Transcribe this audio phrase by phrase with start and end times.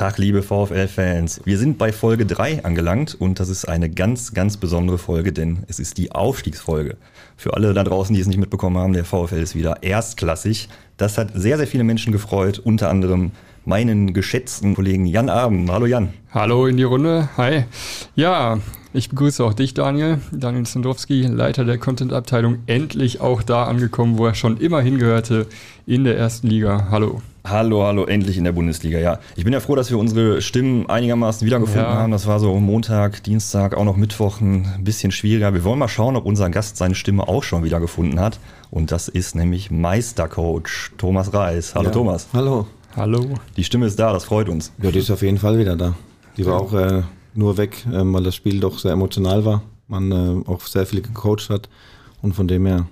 [0.00, 1.42] Tag, liebe VfL-Fans.
[1.44, 5.64] Wir sind bei Folge 3 angelangt und das ist eine ganz, ganz besondere Folge, denn
[5.68, 6.96] es ist die Aufstiegsfolge.
[7.36, 10.70] Für alle da draußen, die es nicht mitbekommen haben, der VfL ist wieder erstklassig.
[11.00, 13.30] Das hat sehr, sehr viele Menschen gefreut, unter anderem
[13.64, 15.70] meinen geschätzten Kollegen Jan Abend.
[15.70, 16.10] Hallo Jan.
[16.30, 17.30] Hallo in die Runde.
[17.38, 17.64] Hi.
[18.16, 18.58] Ja,
[18.92, 20.20] ich begrüße auch dich, Daniel.
[20.30, 25.46] Daniel Sandowski, Leiter der Content-Abteilung, endlich auch da angekommen, wo er schon immer hingehörte,
[25.86, 26.88] in der ersten Liga.
[26.90, 27.22] Hallo.
[27.46, 29.18] Hallo, hallo, endlich in der Bundesliga, ja.
[29.36, 31.94] Ich bin ja froh, dass wir unsere Stimmen einigermaßen wiedergefunden ja.
[31.94, 32.12] haben.
[32.12, 35.54] Das war so Montag, Dienstag, auch noch Mittwoch ein bisschen schwieriger.
[35.54, 38.38] Wir wollen mal schauen, ob unser Gast seine Stimme auch schon wiedergefunden hat.
[38.70, 41.74] Und das ist nämlich Meistercoach Thomas Reis.
[41.74, 41.90] Hallo ja.
[41.90, 42.28] Thomas.
[42.32, 42.66] Hallo.
[42.96, 43.34] Hallo.
[43.56, 44.72] Die Stimme ist da, das freut uns.
[44.82, 45.94] Ja, die ist auf jeden Fall wieder da.
[46.36, 47.02] Die war auch äh,
[47.34, 49.62] nur weg, äh, weil das Spiel doch sehr emotional war.
[49.88, 51.68] Man äh, auch sehr viel gecoacht hat.
[52.22, 52.86] Und von dem her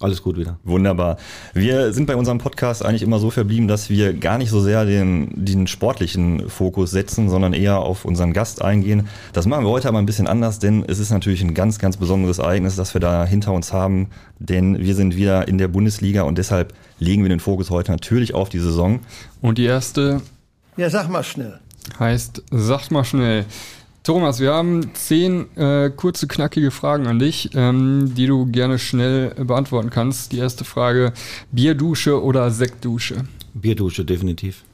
[0.00, 0.58] alles gut wieder.
[0.64, 1.16] Wunderbar.
[1.54, 4.84] Wir sind bei unserem Podcast eigentlich immer so verblieben, dass wir gar nicht so sehr
[4.84, 9.08] den, den sportlichen Fokus setzen, sondern eher auf unseren Gast eingehen.
[9.32, 11.96] Das machen wir heute aber ein bisschen anders, denn es ist natürlich ein ganz, ganz
[11.96, 16.22] besonderes Ereignis, das wir da hinter uns haben, denn wir sind wieder in der Bundesliga
[16.22, 19.00] und deshalb legen wir den Fokus heute natürlich auf die Saison.
[19.40, 20.20] Und die erste.
[20.76, 21.58] Ja, sag mal schnell.
[21.98, 23.46] Heißt, sag mal schnell.
[24.08, 29.34] Thomas, wir haben zehn äh, kurze, knackige Fragen an dich, ähm, die du gerne schnell
[29.34, 30.32] beantworten kannst.
[30.32, 31.12] Die erste Frage:
[31.52, 33.26] Bierdusche oder Sektdusche?
[33.52, 34.64] Bierdusche, definitiv.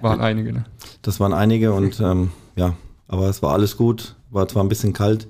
[0.00, 0.64] Waren einige, ne?
[1.02, 2.76] Das waren einige und ähm, ja,
[3.08, 4.14] aber es war alles gut.
[4.30, 5.26] War zwar ein bisschen kalt,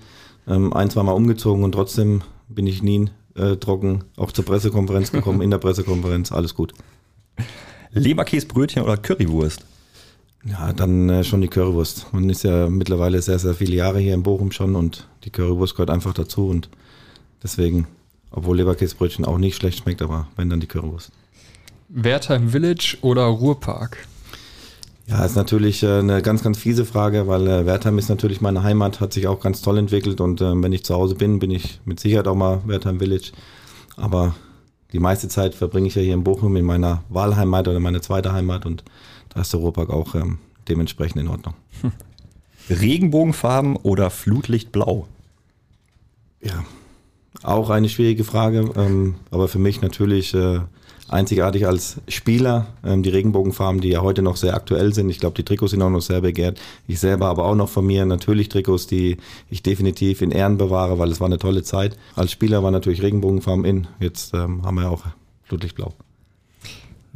[0.47, 5.41] ähm, ein, zweimal umgezogen und trotzdem bin ich nie äh, trocken auch zur Pressekonferenz gekommen,
[5.41, 6.75] in der Pressekonferenz, alles gut.
[7.93, 9.65] Leberkäsebrötchen oder Currywurst?
[10.47, 12.13] Ja, dann äh, schon die Currywurst.
[12.13, 15.75] Man ist ja mittlerweile sehr, sehr viele Jahre hier in Bochum schon und die Currywurst
[15.75, 16.69] gehört einfach dazu und
[17.43, 17.87] deswegen,
[18.31, 21.11] obwohl Leberkäsebrötchen auch nicht schlecht schmeckt, aber wenn dann die Currywurst.
[21.89, 24.07] Wertheim Village oder Ruhrpark?
[25.07, 28.63] Ja, ist natürlich äh, eine ganz, ganz fiese Frage, weil äh, Wertheim ist natürlich meine
[28.63, 31.51] Heimat, hat sich auch ganz toll entwickelt und äh, wenn ich zu Hause bin, bin
[31.51, 33.33] ich mit Sicherheit auch mal Wertheim Village.
[33.97, 34.35] Aber
[34.93, 38.33] die meiste Zeit verbringe ich ja hier in Bochum in meiner Wahlheimat oder meine zweite
[38.33, 38.83] Heimat und
[39.35, 41.55] da ist der Ruhrpark auch ähm, dementsprechend in Ordnung.
[42.71, 45.07] Regenbogenfarben oder Flutlichtblau?
[46.41, 46.65] Ja,
[47.43, 50.61] auch eine schwierige Frage, ähm, aber für mich natürlich äh,
[51.09, 52.69] einzigartig als Spieler.
[52.85, 55.11] Ähm, die Regenbogenfarben, die ja heute noch sehr aktuell sind.
[55.11, 56.61] Ich glaube, die Trikots sind auch noch sehr begehrt.
[56.87, 59.19] Ich selber aber auch noch von mir natürlich Trikots, die
[59.51, 61.97] ich definitiv in Ehren bewahre, weil es war eine tolle Zeit.
[62.15, 63.87] Als Spieler war natürlich Regenbogenfarben in.
[64.01, 65.03] Jetzt ähm, haben wir auch
[65.45, 65.93] Flutlichtblau.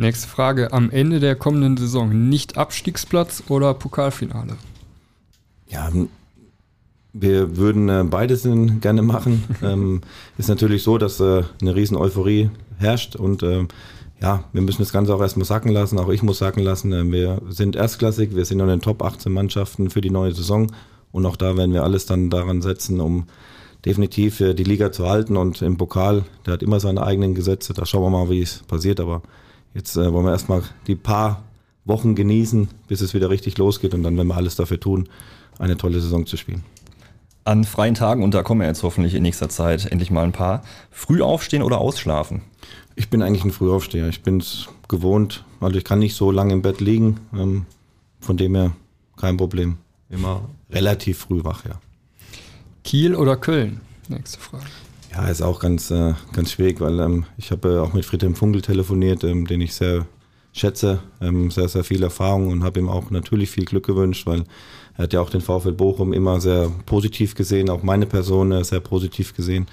[0.01, 0.73] Nächste Frage.
[0.73, 4.57] Am Ende der kommenden Saison nicht Abstiegsplatz oder Pokalfinale?
[5.69, 5.91] Ja,
[7.13, 8.49] wir würden äh, beides
[8.81, 9.43] gerne machen.
[9.63, 10.03] ähm,
[10.39, 12.49] ist natürlich so, dass äh, eine riesen Euphorie
[12.79, 13.67] herrscht und äh,
[14.23, 15.99] ja, wir müssen das Ganze auch erstmal sacken lassen.
[15.99, 16.93] Auch ich muss sacken lassen.
[16.93, 20.71] Äh, wir sind erstklassig, wir sind in den Top 18 Mannschaften für die neue Saison
[21.11, 23.27] und auch da werden wir alles dann daran setzen, um
[23.85, 27.75] definitiv äh, die Liga zu halten und im Pokal, der hat immer seine eigenen Gesetze.
[27.75, 29.23] Da schauen wir mal, wie es passiert, aber
[29.75, 31.43] Jetzt äh, wollen wir erstmal die paar
[31.85, 35.09] Wochen genießen, bis es wieder richtig losgeht und dann werden wir alles dafür tun,
[35.59, 36.65] eine tolle Saison zu spielen.
[37.45, 40.33] An freien Tagen, und da kommen wir jetzt hoffentlich in nächster Zeit endlich mal ein
[40.33, 42.43] paar, früh aufstehen oder ausschlafen?
[42.95, 44.09] Ich bin eigentlich ein Frühaufsteher.
[44.09, 47.21] Ich bin es gewohnt, also ich kann nicht so lange im Bett liegen.
[47.33, 47.65] Ähm,
[48.21, 48.73] von dem her
[49.17, 49.79] kein Problem.
[50.11, 51.81] Immer relativ früh wach, ja.
[52.85, 53.81] Kiel oder Köln?
[54.09, 54.65] Nächste Frage.
[55.19, 58.37] Ja, ist auch ganz, äh, ganz schwierig, weil ähm, ich habe äh, auch mit Friedhelm
[58.37, 60.07] Funkel telefoniert, ähm, den ich sehr
[60.53, 64.45] schätze, ähm, sehr, sehr viel Erfahrung und habe ihm auch natürlich viel Glück gewünscht, weil
[64.97, 68.63] er hat ja auch den VfL Bochum immer sehr positiv gesehen, auch meine Person äh,
[68.63, 69.67] sehr positiv gesehen.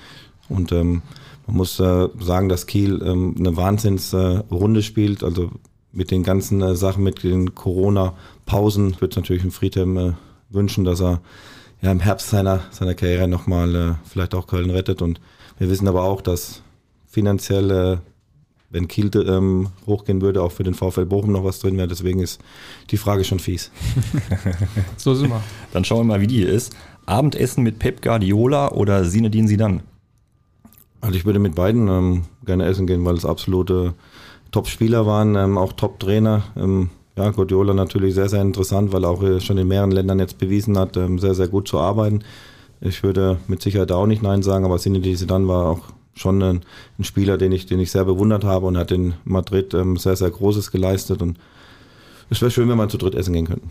[0.50, 1.03] Und ähm,
[1.45, 5.51] man muss äh, sagen, dass Kiel ähm, eine Wahnsinnsrunde spielt, also
[5.91, 10.13] mit den ganzen äh, Sachen, mit den Corona-Pausen, würde es natürlich dem Friedhelm äh,
[10.50, 11.22] wünschen, dass er
[11.83, 15.03] ja, im Herbst seiner, seiner Karriere nochmal äh, vielleicht auch Köln rettet.
[15.03, 15.21] Und
[15.57, 16.62] wir wissen aber auch, dass
[17.07, 17.98] finanziell, äh,
[18.69, 21.88] wenn Kiel ähm, hochgehen würde, auch für den VfL Bochum noch was drin wäre.
[21.88, 22.42] Deswegen ist
[22.92, 23.72] die Frage schon fies.
[24.98, 25.42] so sind wir.
[25.72, 26.75] Dann schauen wir mal, wie die ist.
[27.06, 29.81] Abendessen mit Pep Guardiola oder Sinedin Sidan?
[31.02, 33.94] Also ich würde mit beiden ähm, gerne essen gehen, weil es absolute
[34.51, 36.44] Top-Spieler waren, ähm, auch Top-Trainer.
[36.58, 40.38] Ähm, ja, Guardiola natürlich sehr, sehr interessant, weil er auch schon in mehreren Ländern jetzt
[40.38, 42.24] bewiesen hat, ähm, sehr, sehr gut zu arbeiten.
[42.86, 45.82] Ich würde mit Sicherheit auch nicht Nein sagen, aber Zinedine Zidane war auch
[46.14, 46.62] schon ein,
[47.00, 50.16] ein, Spieler, den ich, den ich sehr bewundert habe und hat in Madrid ähm, sehr,
[50.16, 51.38] sehr Großes geleistet und
[52.30, 53.70] es wäre schön, wenn wir zu dritt essen gehen könnten.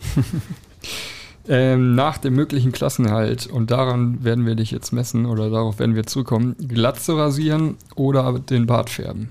[1.49, 5.95] ähm, nach dem möglichen Klassenhalt, und daran werden wir dich jetzt messen oder darauf werden
[5.95, 9.31] wir zurückkommen, Glatze rasieren oder den Bart färben?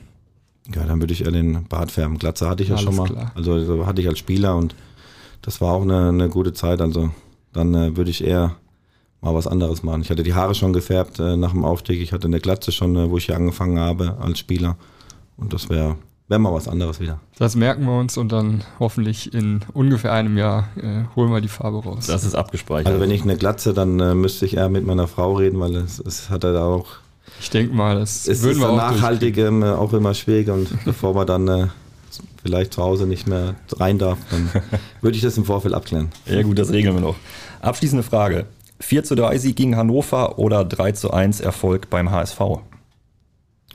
[0.74, 2.18] Ja, dann würde ich eher den Bart färben.
[2.18, 3.08] Glatze hatte ich ja Alles schon mal.
[3.08, 3.32] Klar.
[3.36, 4.76] Also, also hatte ich als Spieler und
[5.42, 6.82] das war auch eine, eine gute Zeit.
[6.82, 7.12] Also
[7.52, 8.56] dann äh, würde ich eher
[9.24, 10.02] mal was anderes machen.
[10.02, 12.02] Ich hatte die Haare schon gefärbt äh, nach dem Aufstieg.
[12.02, 14.76] Ich hatte eine Glatze schon, äh, wo ich hier angefangen habe als Spieler.
[15.38, 15.96] Und das wäre
[16.28, 17.20] wär mal was anderes wieder.
[17.38, 21.48] Das merken wir uns und dann hoffentlich in ungefähr einem Jahr äh, holen wir die
[21.48, 22.08] Farbe raus.
[22.08, 22.88] Das ist abgespeichert.
[22.88, 25.76] Also wenn ich eine Glatze, dann äh, müsste ich eher mit meiner Frau reden, weil
[25.76, 26.88] es, es hat er da auch.
[27.40, 30.70] Ich denke mal, das es würden ist wir auch nachhaltig ähm, auch immer schwierig und
[30.86, 31.68] bevor man dann äh,
[32.44, 34.50] vielleicht zu Hause nicht mehr rein darf, dann
[35.02, 36.10] würde ich das im Vorfeld abklären.
[36.26, 37.16] Ja gut, das regeln wir noch.
[37.62, 38.46] Abschließende Frage.
[38.84, 42.40] 4 zu 3 Sieg gegen Hannover oder 3 zu 1 Erfolg beim HSV?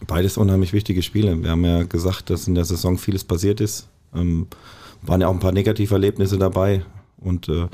[0.07, 1.43] Beides unheimlich wichtige Spiele.
[1.43, 3.89] Wir haben ja gesagt, dass in der Saison vieles passiert ist.
[4.15, 4.47] Ähm,
[5.03, 6.83] waren ja auch ein paar Negativerlebnisse dabei.
[7.17, 7.69] Und äh,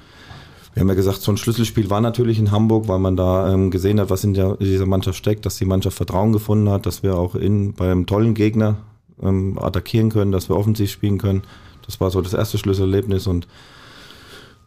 [0.74, 3.70] wir haben ja gesagt, so ein Schlüsselspiel war natürlich in Hamburg, weil man da ähm,
[3.70, 6.86] gesehen hat, was in, der, in dieser Mannschaft steckt, dass die Mannschaft Vertrauen gefunden hat,
[6.86, 8.76] dass wir auch in, beim tollen Gegner
[9.20, 11.42] ähm, attackieren können, dass wir offensiv spielen können.
[11.84, 13.48] Das war so das erste Schlüsselerlebnis und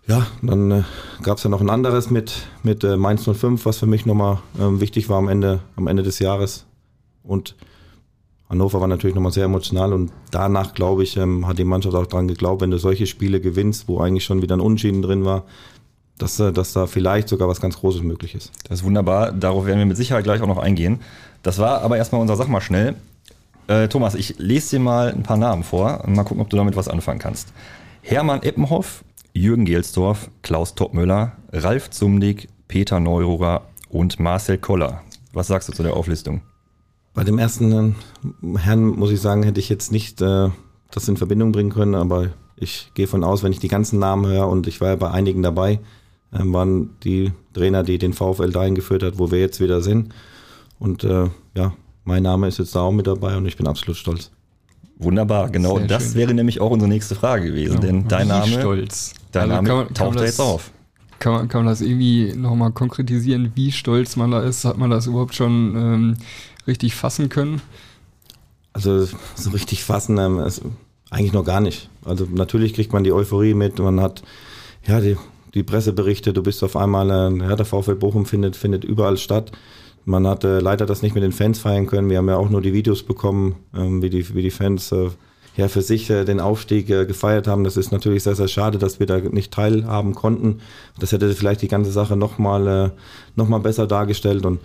[0.07, 0.83] ja, dann äh,
[1.21, 4.39] gab es ja noch ein anderes mit, mit äh, Mainz 05, was für mich nochmal
[4.59, 6.65] ähm, wichtig war am Ende, am Ende des Jahres.
[7.23, 7.55] Und
[8.49, 12.07] Hannover war natürlich nochmal sehr emotional und danach, glaube ich, ähm, hat die Mannschaft auch
[12.07, 15.43] dran geglaubt, wenn du solche Spiele gewinnst, wo eigentlich schon wieder ein Unschieden drin war,
[16.17, 18.53] dass, äh, dass da vielleicht sogar was ganz Großes möglich ist.
[18.69, 19.33] Das ist wunderbar.
[19.33, 21.01] Darauf werden wir mit Sicherheit gleich auch noch eingehen.
[21.43, 22.95] Das war aber erstmal unser Sag mal schnell.
[23.67, 26.55] Äh, Thomas, ich lese dir mal ein paar Namen vor und mal gucken, ob du
[26.55, 27.51] damit was anfangen kannst.
[28.01, 29.03] Hermann Eppenhoff,
[29.37, 35.03] Jürgen Gelsdorf, Klaus Toppmöller, Ralf Zumdig, Peter Neururer und Marcel Koller.
[35.31, 36.41] Was sagst du zu der Auflistung?
[37.13, 40.49] Bei dem ersten äh, Herrn muss ich sagen, hätte ich jetzt nicht äh,
[40.89, 44.25] das in Verbindung bringen können, aber ich gehe von aus, wenn ich die ganzen Namen
[44.25, 45.79] höre und ich war ja bei einigen dabei,
[46.31, 50.15] äh, waren die Trainer, die den VfL dahin geführt hat, wo wir jetzt wieder sind.
[50.79, 51.73] Und äh, ja,
[52.05, 54.31] mein Name ist jetzt da auch mit dabei und ich bin absolut stolz.
[54.97, 55.77] Wunderbar, genau.
[55.77, 56.15] Sehr das schön.
[56.15, 59.13] wäre nämlich auch unsere nächste Frage gewesen, denn dein Name, stolz.
[59.31, 60.71] Dein Also Name kann man- taucht das- jetzt auf.
[61.19, 64.65] Kann man, kann man das irgendwie nochmal konkretisieren, wie stolz man da ist?
[64.65, 66.17] Hat man das überhaupt schon ähm,
[66.67, 67.59] richtig fassen können?
[68.73, 70.61] Also so richtig fassen, ähm, ist
[71.09, 71.89] eigentlich noch gar nicht.
[72.05, 74.21] Also natürlich kriegt man die Euphorie mit, man hat
[74.85, 75.17] ja die,
[75.55, 79.51] die Presseberichte, du bist auf einmal, äh, ja, der VfL Bochum findet, findet überall statt.
[80.05, 82.09] Man hat äh, leider das nicht mit den Fans feiern können.
[82.11, 85.09] Wir haben ja auch nur die Videos bekommen, ähm, wie, die, wie die Fans äh,
[85.57, 87.63] ja für sich äh, den Aufstieg äh, gefeiert haben.
[87.63, 90.59] Das ist natürlich sehr, sehr schade, dass wir da nicht teilhaben konnten.
[90.99, 92.89] Das hätte vielleicht die ganze Sache nochmal äh,
[93.35, 94.45] noch besser dargestellt.
[94.45, 94.59] Und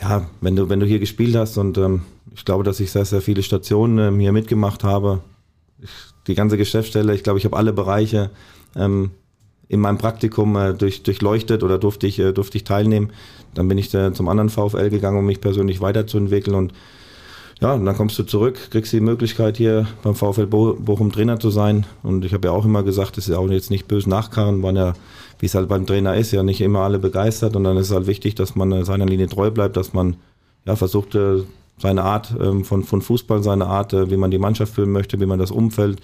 [0.00, 2.02] ja, wenn du, wenn du hier gespielt hast und ähm,
[2.34, 5.20] ich glaube, dass ich sehr, sehr viele Stationen ähm, hier mitgemacht habe,
[5.80, 5.90] ich,
[6.28, 8.30] die ganze Geschäftsstelle, ich glaube, ich habe alle Bereiche
[8.76, 9.10] ähm,
[9.68, 13.12] in meinem Praktikum äh, durch, durchleuchtet oder durfte ich, äh, durfte ich teilnehmen.
[13.54, 16.72] Dann bin ich äh, zum anderen VfL gegangen, um mich persönlich weiterzuentwickeln und
[17.60, 21.40] ja, und dann kommst du zurück, kriegst die Möglichkeit hier beim VfL Bo Bochum Trainer
[21.40, 21.86] zu sein.
[22.02, 24.76] Und ich habe ja auch immer gesagt, das ist auch jetzt nicht böse nachkarren, waren
[24.76, 24.92] ja,
[25.38, 27.56] wie es halt beim Trainer ist, ja nicht immer alle begeistert.
[27.56, 30.16] Und dann ist es halt wichtig, dass man äh, seiner Linie treu bleibt, dass man
[30.66, 31.44] ja versucht, äh,
[31.78, 35.18] seine Art ähm, von, von Fußball, seine Art, äh, wie man die Mannschaft führen möchte,
[35.20, 36.00] wie man das Umfeld,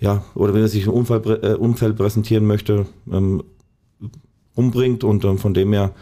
[0.00, 3.42] ja, oder wenn er sich im Umfeld präsentieren möchte, ähm,
[4.54, 5.04] umbringt.
[5.04, 5.92] Und ähm, von dem her,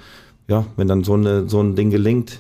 [0.47, 2.39] ja, wenn dann so, eine, so ein Ding gelingt,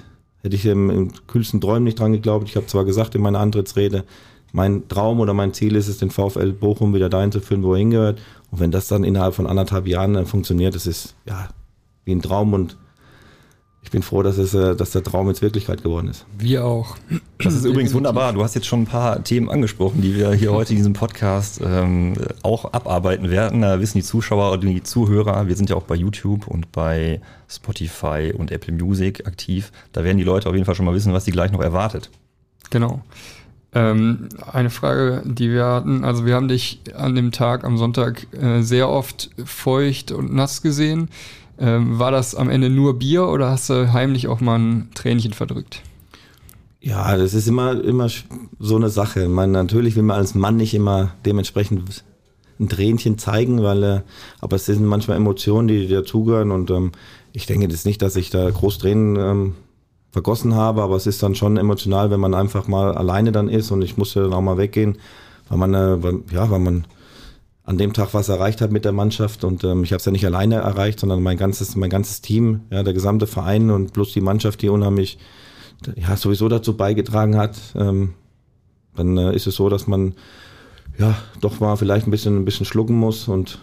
[0.48, 2.48] hätte ich im, im kühlsten Träumen nicht dran geglaubt.
[2.48, 4.04] Ich habe zwar gesagt in meiner Antrittsrede,
[4.52, 7.74] mein Traum oder mein Ziel ist es, den VfL Bochum wieder dahin zu führen, wo
[7.74, 8.18] er hingehört.
[8.50, 11.50] Und wenn das dann innerhalb von anderthalb Jahren äh, funktioniert, das ist ja
[12.06, 12.78] wie ein Traum und
[13.88, 16.26] ich bin froh, dass, es, äh, dass der Traum jetzt Wirklichkeit geworden ist.
[16.36, 16.98] Wir auch.
[17.38, 18.34] Das ist übrigens wunderbar.
[18.34, 21.58] Du hast jetzt schon ein paar Themen angesprochen, die wir hier heute in diesem Podcast
[21.64, 23.62] ähm, auch abarbeiten werden.
[23.62, 27.22] Da wissen die Zuschauer und die Zuhörer, wir sind ja auch bei YouTube und bei
[27.48, 29.72] Spotify und Apple Music aktiv.
[29.92, 32.10] Da werden die Leute auf jeden Fall schon mal wissen, was die gleich noch erwartet.
[32.68, 33.02] Genau.
[33.72, 38.26] Ähm, eine Frage, die wir hatten, also wir haben dich an dem Tag am Sonntag
[38.34, 41.08] äh, sehr oft feucht und nass gesehen.
[41.58, 45.32] Ähm, war das am Ende nur Bier oder hast du heimlich auch mal ein Tränchen
[45.32, 45.82] verdrückt?
[46.80, 48.08] Ja, das ist immer, immer
[48.60, 49.28] so eine Sache.
[49.28, 52.04] Man, natürlich will man als Mann nicht immer dementsprechend
[52.60, 54.00] ein Tränchen zeigen, weil, äh,
[54.40, 56.92] aber es sind manchmal Emotionen, die dazugehören und ähm,
[57.32, 59.54] ich denke jetzt nicht, dass ich da groß Tränen ähm,
[60.10, 63.70] vergossen habe, aber es ist dann schon emotional, wenn man einfach mal alleine dann ist
[63.70, 64.98] und ich musste dann auch mal weggehen,
[65.48, 66.86] weil man, äh, weil, ja, weil man
[67.68, 70.10] an dem Tag was erreicht hat mit der Mannschaft und ähm, ich habe es ja
[70.10, 74.14] nicht alleine erreicht, sondern mein ganzes, mein ganzes Team, ja, der gesamte Verein und plus
[74.14, 75.18] die Mannschaft, die unheimlich
[75.94, 78.14] ja, sowieso dazu beigetragen hat, ähm,
[78.96, 80.14] dann äh, ist es so, dass man
[80.98, 83.58] ja doch mal vielleicht ein bisschen ein bisschen schlucken muss und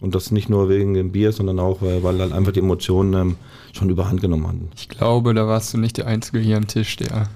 [0.00, 3.14] und das nicht nur wegen dem Bier, sondern auch, äh, weil halt einfach die Emotionen
[3.14, 3.36] ähm,
[3.72, 4.70] schon überhand genommen hatten.
[4.74, 7.28] Ich glaube, da warst du nicht der Einzige hier am Tisch, der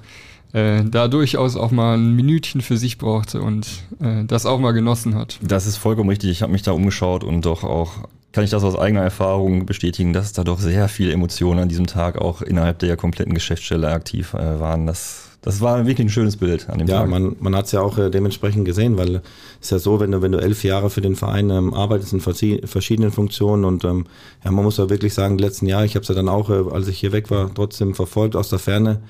[0.55, 3.67] äh, da durchaus auch mal ein Minütchen für sich brauchte und
[4.01, 5.39] äh, das auch mal genossen hat.
[5.43, 6.31] Das ist vollkommen richtig.
[6.31, 10.13] Ich habe mich da umgeschaut und doch auch kann ich das aus eigener Erfahrung bestätigen,
[10.13, 14.35] dass da doch sehr viele Emotionen an diesem Tag auch innerhalb der kompletten Geschäftsstelle aktiv
[14.35, 14.87] äh, waren.
[14.87, 17.05] Das, das war wirklich ein schönes Bild an dem ja, Tag.
[17.05, 19.23] Ja, man, man hat es ja auch äh, dementsprechend gesehen, weil es
[19.67, 22.21] ist ja so, wenn du, wenn du elf Jahre für den Verein ähm, arbeitest in
[22.21, 24.07] verschiedenen Funktionen und ähm,
[24.45, 26.73] ja, man muss ja wirklich sagen, letzten Jahre, ich habe es ja dann auch, äh,
[26.73, 29.01] als ich hier weg war, trotzdem verfolgt aus der Ferne,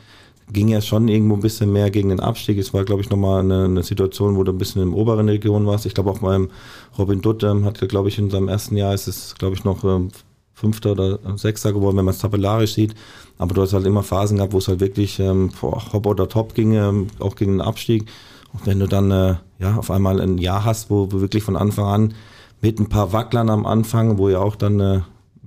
[0.52, 2.58] ging ja schon irgendwo ein bisschen mehr gegen den Abstieg.
[2.58, 5.66] Es war, glaube ich, nochmal eine, eine Situation, wo du ein bisschen der oberen Region
[5.66, 5.86] warst.
[5.86, 6.50] Ich glaube auch beim
[6.98, 9.84] Robin Dutt ähm, hat, glaube ich, in seinem ersten Jahr ist es, glaube ich, noch
[9.84, 10.10] ähm,
[10.52, 12.94] Fünfter oder Sechster geworden, wenn man es tabellarisch sieht.
[13.38, 16.54] Aber du hast halt immer Phasen gehabt, wo es halt wirklich ähm, hopp oder top
[16.54, 18.06] ging, ähm, auch gegen den Abstieg.
[18.52, 21.56] Und wenn du dann äh, ja auf einmal ein Jahr hast, wo du wirklich von
[21.56, 22.14] Anfang an
[22.60, 25.00] mit ein paar Wacklern am Anfang, wo ja auch dann äh,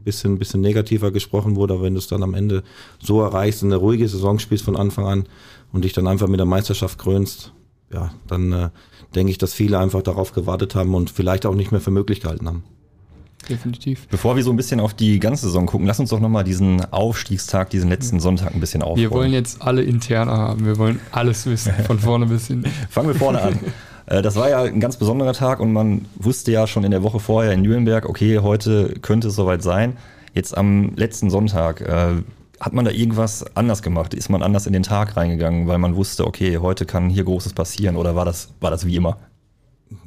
[0.07, 2.63] bisschen, bisschen negativer gesprochen wurde, aber wenn du es dann am Ende
[2.99, 5.25] so erreichst, eine ruhige Saison spielst von Anfang an
[5.73, 7.51] und dich dann einfach mit der Meisterschaft krönst,
[7.93, 8.69] ja, dann äh,
[9.15, 12.21] denke ich, dass viele einfach darauf gewartet haben und vielleicht auch nicht mehr für möglich
[12.21, 12.63] gehalten haben.
[13.49, 14.07] Definitiv.
[14.09, 16.83] Bevor wir so ein bisschen auf die ganze Saison gucken, lass uns doch nochmal diesen
[16.85, 19.01] Aufstiegstag, diesen letzten Sonntag ein bisschen aufrollen.
[19.01, 22.65] Wir wollen jetzt alle interne haben, wir wollen alles wissen, von vorne bis hin.
[22.89, 23.59] Fangen wir vorne an.
[24.07, 27.03] Äh, das war ja ein ganz besonderer Tag und man wusste ja schon in der
[27.03, 29.97] Woche vorher in Nürnberg, okay, heute könnte es soweit sein.
[30.33, 32.15] Jetzt am letzten Sonntag, äh,
[32.59, 34.15] hat man da irgendwas anders gemacht?
[34.15, 37.53] Ist man anders in den Tag reingegangen, weil man wusste, okay, heute kann hier Großes
[37.53, 39.17] passieren oder war das, war das wie immer?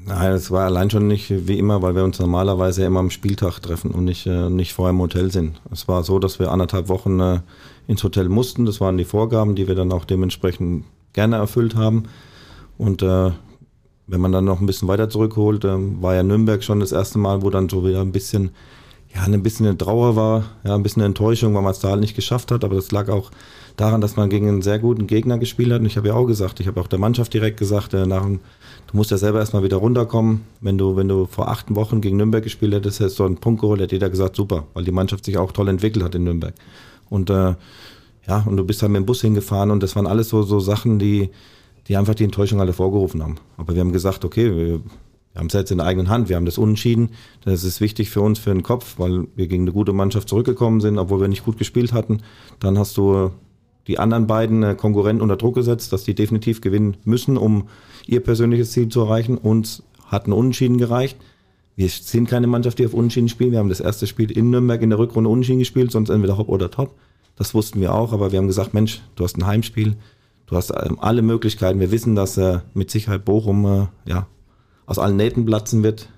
[0.05, 3.61] Nein, es war allein schon nicht wie immer, weil wir uns normalerweise immer am Spieltag
[3.61, 5.61] treffen und nicht, äh, nicht vorher im Hotel sind.
[5.71, 7.41] Es war so, dass wir anderthalb Wochen äh,
[7.87, 8.67] ins Hotel mussten.
[8.67, 12.05] Das waren die Vorgaben, die wir dann auch dementsprechend gerne erfüllt haben.
[12.77, 13.03] Und
[14.11, 17.19] wenn man dann noch ein bisschen weiter zurückholt, ähm, war ja Nürnberg schon das erste
[17.19, 18.51] Mal, wo dann so wieder ein bisschen,
[19.15, 21.91] ja, ein bisschen eine Trauer war, ja, ein bisschen eine Enttäuschung, weil man es da
[21.91, 22.65] halt nicht geschafft hat.
[22.65, 23.31] Aber das lag auch
[23.77, 25.81] daran, dass man gegen einen sehr guten Gegner gespielt hat.
[25.81, 28.27] Und ich habe ja auch gesagt, ich habe auch der Mannschaft direkt gesagt, äh, nach,
[28.27, 30.41] du musst ja selber erstmal wieder runterkommen.
[30.61, 33.61] Wenn du, wenn du vor acht Wochen gegen Nürnberg gespielt hättest, hättest du einen Punkt
[33.61, 36.55] geholt, hätte jeder gesagt, super, weil die Mannschaft sich auch toll entwickelt hat in Nürnberg.
[37.09, 37.55] Und äh,
[38.27, 40.59] ja, und du bist halt mit dem Bus hingefahren und das waren alles so, so
[40.59, 41.31] Sachen, die,
[41.91, 43.35] die einfach die Enttäuschung alle vorgerufen haben.
[43.57, 44.81] Aber wir haben gesagt, okay, wir,
[45.35, 47.11] haben es jetzt in der eigenen Hand, wir haben das Unentschieden.
[47.45, 50.81] Das ist wichtig für uns, für den Kopf, weil wir gegen eine gute Mannschaft zurückgekommen
[50.81, 52.23] sind, obwohl wir nicht gut gespielt hatten.
[52.61, 53.33] Dann hast du
[53.89, 57.67] die anderen beiden äh, Konkurrenten unter Druck gesetzt, dass die definitiv gewinnen müssen, um
[58.07, 59.37] ihr persönliches Ziel zu erreichen.
[59.37, 61.17] Uns hat ein Unentschieden gereicht.
[61.75, 63.51] Wir sind keine Mannschaft, die auf Unentschieden spielen.
[63.51, 66.51] Wir haben das erste Spiel in Nürnberg in der Rückrunde Unentschieden gespielt, sonst entweder Hopp
[66.51, 66.95] oder Top.
[67.35, 69.97] Das wussten wir auch, aber wir haben gesagt, Mensch, du hast ein Heimspiel,
[70.51, 71.79] Du hast ähm, alle Möglichkeiten.
[71.79, 74.27] Wir wissen, dass äh, mit Sicherheit Bochum äh, ja,
[74.85, 76.09] aus allen Nähten platzen wird.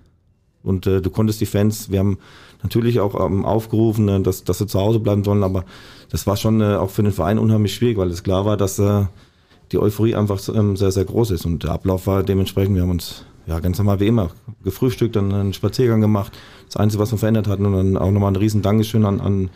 [0.63, 2.19] Und äh, du konntest die Fans, wir haben
[2.63, 5.67] natürlich auch ähm, aufgerufen, äh, dass, dass sie zu Hause bleiben sollen, aber
[6.09, 8.79] das war schon äh, auch für den Verein unheimlich schwierig, weil es klar war, dass
[8.79, 9.05] äh,
[9.71, 11.45] die Euphorie einfach ähm, sehr, sehr groß ist.
[11.45, 14.31] Und der Ablauf war dementsprechend, wir haben uns ja ganz normal wie immer
[14.63, 16.33] gefrühstückt, dann einen Spaziergang gemacht.
[16.67, 19.51] Das Einzige, was wir verändert hatten, und dann auch nochmal ein riesen Dankeschön an, an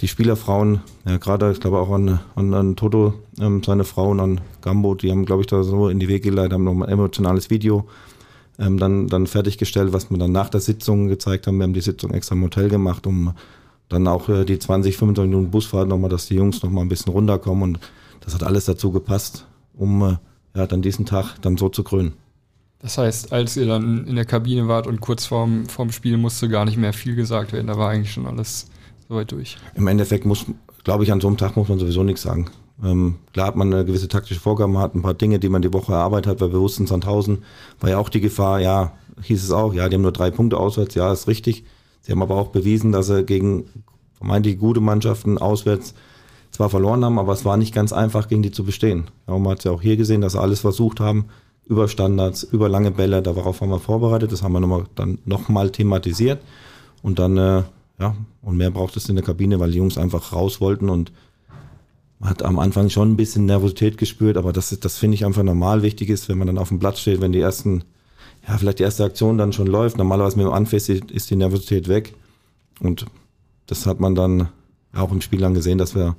[0.00, 4.40] die Spielerfrauen, ja gerade, ich glaube auch an, an, an Toto, ähm, seine Frauen, an
[4.60, 7.50] Gambo, die haben, glaube ich, da so in die Wege geleitet, haben nochmal ein emotionales
[7.50, 7.86] Video
[8.58, 11.58] ähm, dann, dann fertiggestellt, was wir dann nach der Sitzung gezeigt haben.
[11.58, 13.34] Wir haben die Sitzung extra im Hotel gemacht, um
[13.88, 17.12] dann auch äh, die 20, 25 Minuten Busfahrt nochmal, dass die Jungs nochmal ein bisschen
[17.12, 17.80] runterkommen und
[18.20, 20.16] das hat alles dazu gepasst, um äh,
[20.54, 22.14] ja, dann diesen Tag dann so zu krönen.
[22.80, 26.48] Das heißt, als ihr dann in der Kabine wart und kurz vorm, vorm Spiel musste
[26.48, 28.68] gar nicht mehr viel gesagt werden, da war eigentlich schon alles
[29.08, 29.56] soweit durch.
[29.74, 30.46] Im Endeffekt muss,
[30.84, 32.50] glaube ich, an so einem Tag muss man sowieso nichts sagen.
[32.84, 35.72] Ähm, klar hat man eine gewisse taktische Vorgaben, hat ein paar Dinge, die man die
[35.72, 37.38] Woche erarbeitet hat, weil wir wussten, Sandhausen
[37.80, 38.92] war ja auch die Gefahr, ja,
[39.22, 41.64] hieß es auch, ja, die haben nur drei Punkte auswärts, ja, ist richtig.
[42.02, 43.68] Sie haben aber auch bewiesen, dass sie gegen
[44.14, 45.94] vermeintlich gute Mannschaften auswärts
[46.52, 49.10] zwar verloren haben, aber es war nicht ganz einfach, gegen die zu bestehen.
[49.26, 51.26] Man hat ja auch hier gesehen, dass sie alles versucht haben,
[51.68, 55.70] über Standards, über lange Bälle, darauf haben wir vorbereitet, das haben wir nochmal, dann nochmal
[55.70, 56.40] thematisiert
[57.02, 57.62] und dann äh,
[58.00, 61.12] ja, und mehr braucht es in der Kabine, weil die Jungs einfach raus wollten und
[62.20, 65.42] man hat am Anfang schon ein bisschen Nervosität gespürt, aber das, das finde ich einfach
[65.42, 67.84] normal wichtig ist, wenn man dann auf dem Platz steht, wenn die ersten,
[68.46, 69.98] ja, vielleicht die erste Aktion dann schon läuft.
[69.98, 72.14] Normalerweise mit dem Anfest ist die Nervosität weg.
[72.80, 73.06] Und
[73.66, 74.48] das hat man dann
[74.92, 76.16] auch im Spiel dann gesehen, dass wir,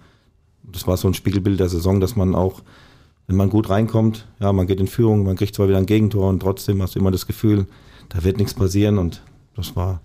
[0.64, 2.62] das war so ein Spiegelbild der Saison, dass man auch,
[3.30, 6.28] wenn man gut reinkommt, ja, man geht in Führung, man kriegt zwar wieder ein Gegentor
[6.28, 7.68] und trotzdem hast du immer das Gefühl,
[8.10, 9.22] da wird nichts passieren und
[9.56, 10.02] das war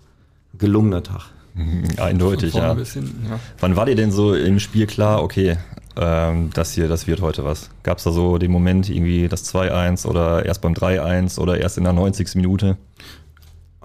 [0.53, 1.31] ein gelungener Tag.
[1.97, 2.75] Eindeutig, ja.
[2.75, 3.39] Bisschen, ja.
[3.59, 5.57] Wann war dir denn so im Spiel klar, okay,
[5.97, 7.71] ähm, das hier, das wird heute was?
[7.81, 11.79] Gab es da so den Moment, irgendwie das 2-1 oder erst beim 3-1 oder erst
[11.79, 12.35] in der 90.
[12.35, 12.77] Minute?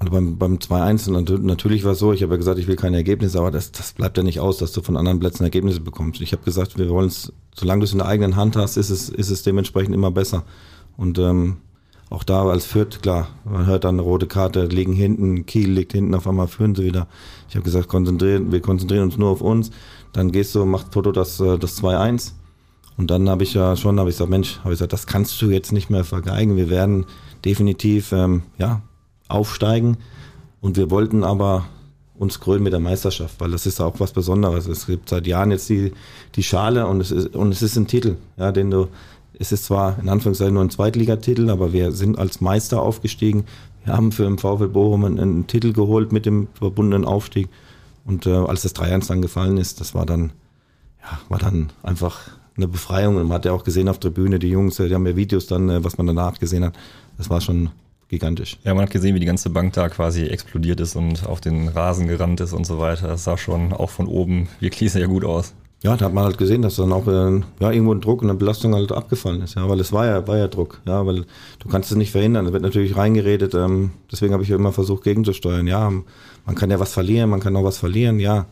[0.00, 2.96] Also beim, beim 2-1 natürlich war es so, ich habe ja gesagt, ich will keine
[2.96, 6.22] Ergebnisse, aber das, das bleibt ja nicht aus, dass du von anderen Plätzen Ergebnisse bekommst.
[6.22, 8.88] Ich habe gesagt, wir wollen es, solange du es in der eigenen Hand hast, ist
[8.88, 10.44] es, ist es dementsprechend immer besser.
[10.96, 11.58] Und ähm,
[12.08, 15.92] auch da als Fürth, klar, man hört dann eine rote Karte, liegen hinten, Kiel liegt
[15.92, 17.06] hinten, auf einmal führen sie wieder.
[17.50, 19.70] Ich habe gesagt, konzentrieren, wir konzentrieren uns nur auf uns.
[20.14, 22.32] Dann gehst du, macht Foto das, äh, das 2-1.
[22.96, 25.40] Und dann habe ich ja schon, habe ich gesagt, Mensch, habe ich gesagt, das kannst
[25.42, 26.56] du jetzt nicht mehr vergeigen.
[26.56, 27.04] Wir werden
[27.44, 28.80] definitiv ähm, ja,
[29.30, 29.96] aufsteigen.
[30.60, 31.66] Und wir wollten aber
[32.18, 34.66] uns krönen mit der Meisterschaft, weil das ist auch was Besonderes.
[34.66, 35.92] Es gibt seit Jahren jetzt die,
[36.34, 38.88] die Schale und es ist, und es ist ein Titel, ja, den du,
[39.38, 43.44] es ist zwar in Anführungszeichen nur ein Zweitligatitel, aber wir sind als Meister aufgestiegen.
[43.84, 47.48] Wir haben für den VfL Bochum einen, einen Titel geholt mit dem verbundenen Aufstieg.
[48.04, 50.32] Und äh, als das 3-1 dann gefallen ist, das war dann,
[51.02, 52.20] ja, war dann einfach
[52.54, 53.16] eine Befreiung.
[53.16, 55.46] Und man hat ja auch gesehen auf der Bühne, die Jungs, die haben ja Videos
[55.46, 56.74] dann, äh, was man danach gesehen hat.
[57.16, 57.70] Das war schon
[58.10, 58.58] gigantisch.
[58.64, 61.68] Ja, man hat gesehen, wie die ganze Bank da quasi explodiert ist und auf den
[61.68, 63.08] Rasen gerannt ist und so weiter.
[63.08, 65.54] Das sah schon auch von oben wirklich sehr gut aus.
[65.82, 68.28] Ja, da hat man halt gesehen, dass dann auch äh, ja, irgendwo ein Druck und
[68.28, 69.54] eine Belastung halt abgefallen ist.
[69.54, 70.82] Ja, weil es war ja, war ja Druck.
[70.86, 71.24] Ja, weil
[71.58, 72.44] du kannst es nicht verhindern.
[72.44, 73.54] Es wird natürlich reingeredet.
[73.54, 75.66] Ähm, deswegen habe ich ja immer versucht, gegenzusteuern.
[75.66, 75.90] Ja,
[76.44, 78.20] man kann ja was verlieren, man kann auch was verlieren.
[78.20, 78.44] Ja,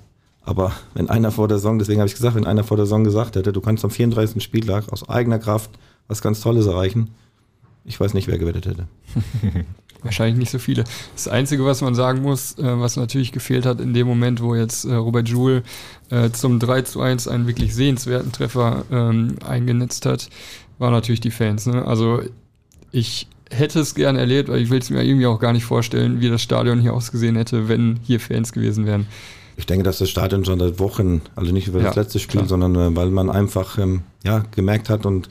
[0.43, 3.05] aber wenn einer vor der Saison, deswegen habe ich gesagt, wenn einer vor der Saison
[3.05, 4.43] gesagt hätte, du kannst am 34.
[4.43, 5.71] Spieltag aus eigener Kraft
[6.07, 7.11] was ganz Tolles erreichen,
[7.89, 8.87] ich weiß nicht, wer gewettet hätte.
[10.03, 10.85] Wahrscheinlich nicht so viele.
[11.15, 14.55] Das Einzige, was man sagen muss, äh, was natürlich gefehlt hat in dem Moment, wo
[14.55, 15.65] jetzt äh, Robert Joule
[16.11, 20.29] äh, zum 3 zu 1 einen wirklich sehenswerten Treffer ähm, eingenetzt hat,
[20.79, 21.67] war natürlich die Fans.
[21.67, 21.85] Ne?
[21.85, 22.21] Also
[22.93, 26.21] ich hätte es gern erlebt, aber ich will es mir irgendwie auch gar nicht vorstellen,
[26.21, 29.07] wie das Stadion hier ausgesehen hätte, wenn hier Fans gewesen wären.
[29.57, 32.43] Ich denke, dass das Stadion schon seit Wochen, also nicht über das ja, letzte Spiel,
[32.43, 32.49] klar.
[32.49, 35.29] sondern weil man einfach ähm, ja, gemerkt hat und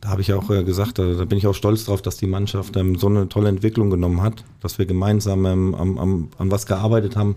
[0.00, 2.26] da habe ich auch äh, gesagt, da, da, bin ich auch stolz drauf, dass die
[2.26, 6.50] Mannschaft ähm, so eine tolle Entwicklung genommen hat, dass wir gemeinsam ähm, am, am, an
[6.50, 7.36] was gearbeitet haben,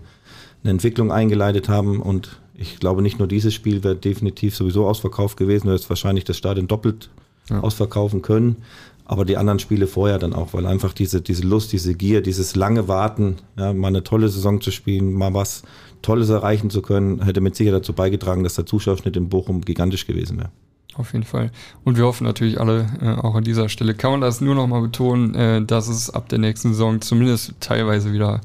[0.62, 5.36] eine Entwicklung eingeleitet haben und ich glaube nicht nur dieses Spiel wäre definitiv sowieso ausverkauft
[5.36, 7.10] gewesen, du hättest wahrscheinlich das Stadion doppelt
[7.50, 7.60] ja.
[7.60, 8.56] ausverkaufen können,
[9.04, 12.54] aber die anderen Spiele vorher dann auch, weil einfach diese, diese Lust, diese Gier, dieses
[12.54, 15.62] lange Warten, ja, mal eine tolle Saison zu spielen, mal was
[16.02, 20.06] Tolles erreichen zu können, hätte mit Sicherheit dazu beigetragen, dass der Zuschauerschnitt in Bochum gigantisch
[20.06, 20.50] gewesen wäre.
[20.94, 21.50] Auf jeden Fall.
[21.84, 24.66] Und wir hoffen natürlich alle, äh, auch an dieser Stelle, kann man das nur noch
[24.66, 28.40] mal betonen, äh, dass es ab der nächsten Saison zumindest teilweise wieder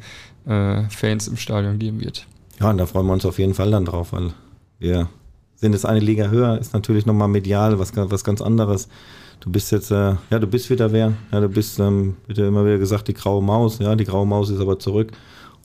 [0.45, 2.25] äh, Fans im Stadion geben wird.
[2.59, 4.31] Ja, und da freuen wir uns auf jeden Fall dann drauf, weil
[4.79, 5.09] wir
[5.55, 8.87] sind jetzt eine Liga höher, ist natürlich nochmal medial was, was ganz anderes.
[9.39, 11.13] Du bist jetzt, äh, ja, du bist wieder wer.
[11.31, 13.79] Ja, du bist, ähm, wird ja immer wieder gesagt, die graue Maus.
[13.79, 15.11] Ja, die graue Maus ist aber zurück.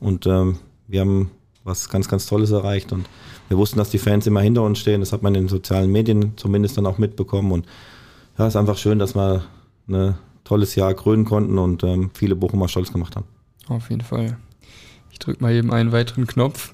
[0.00, 1.30] Und ähm, wir haben
[1.64, 2.92] was ganz, ganz Tolles erreicht.
[2.92, 3.06] Und
[3.52, 5.00] wir wussten, dass die Fans immer hinter uns stehen.
[5.00, 7.52] Das hat man in den sozialen Medien zumindest dann auch mitbekommen.
[7.52, 7.66] Und
[8.38, 9.44] ja, es ist einfach schön, dass wir
[9.88, 13.26] ein tolles Jahr krönen konnten und ähm, viele Bochumer stolz gemacht haben.
[13.68, 14.38] Auf jeden Fall.
[15.10, 16.72] Ich drücke mal eben einen weiteren Knopf.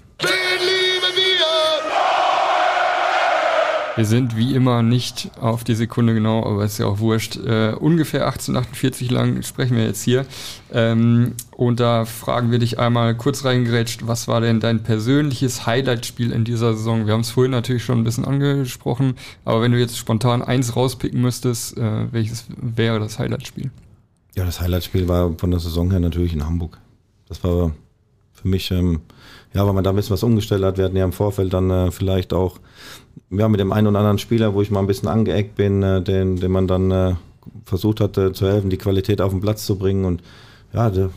[3.99, 7.37] Wir sind wie immer nicht auf die Sekunde genau, aber ist ja auch wurscht.
[7.37, 10.25] Äh, ungefähr 1848 lang sprechen wir jetzt hier.
[10.73, 16.31] Ähm, und da fragen wir dich einmal kurz reingerätscht, was war denn dein persönliches Highlight-Spiel
[16.31, 17.07] in dieser Saison?
[17.07, 20.77] Wir haben es vorhin natürlich schon ein bisschen angesprochen, aber wenn du jetzt spontan eins
[20.77, 23.73] rauspicken müsstest, äh, welches wäre das Highlight-Spiel?
[24.37, 26.79] Ja, das Highlight-Spiel war von der Saison her natürlich in Hamburg.
[27.29, 27.73] Das war
[28.33, 29.01] für mich, ähm,
[29.55, 30.79] ja, weil man da ein bisschen was umgestellt hat.
[30.79, 32.61] Wir hatten ja im Vorfeld dann äh, vielleicht auch
[33.31, 36.03] ja, mit dem einen oder anderen Spieler, wo ich mal ein bisschen angeeckt bin, äh,
[36.03, 37.15] den, den man dann äh,
[37.65, 40.05] versucht hatte zu helfen, die Qualität auf den Platz zu bringen.
[40.05, 40.23] Und
[40.73, 41.09] ja, de,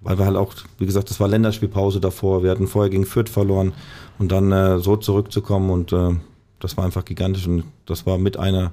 [0.00, 2.42] weil wir halt auch, wie gesagt, das war Länderspielpause davor.
[2.42, 3.72] Wir hatten vorher gegen Fürth verloren
[4.18, 6.14] und dann äh, so zurückzukommen und äh,
[6.60, 8.72] das war einfach gigantisch und das war mit einer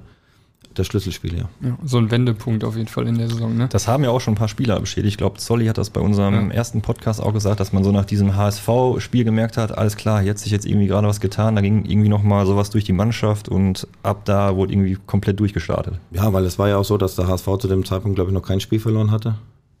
[0.78, 1.48] das Schlüsselspiel, ja.
[1.62, 1.78] ja.
[1.84, 3.68] So ein Wendepunkt auf jeden Fall in der Saison, ne?
[3.70, 5.14] Das haben ja auch schon ein paar Spieler beschädigt.
[5.14, 6.56] Ich glaube, Zolli hat das bei unserem ja.
[6.56, 10.42] ersten Podcast auch gesagt, dass man so nach diesem HSV-Spiel gemerkt hat, alles klar, jetzt
[10.42, 13.88] sich jetzt irgendwie gerade was getan, da ging irgendwie nochmal sowas durch die Mannschaft und
[14.02, 15.98] ab da wurde irgendwie komplett durchgestartet.
[16.12, 18.34] Ja, weil es war ja auch so, dass der HSV zu dem Zeitpunkt, glaube ich,
[18.34, 19.36] noch kein Spiel verloren hatte.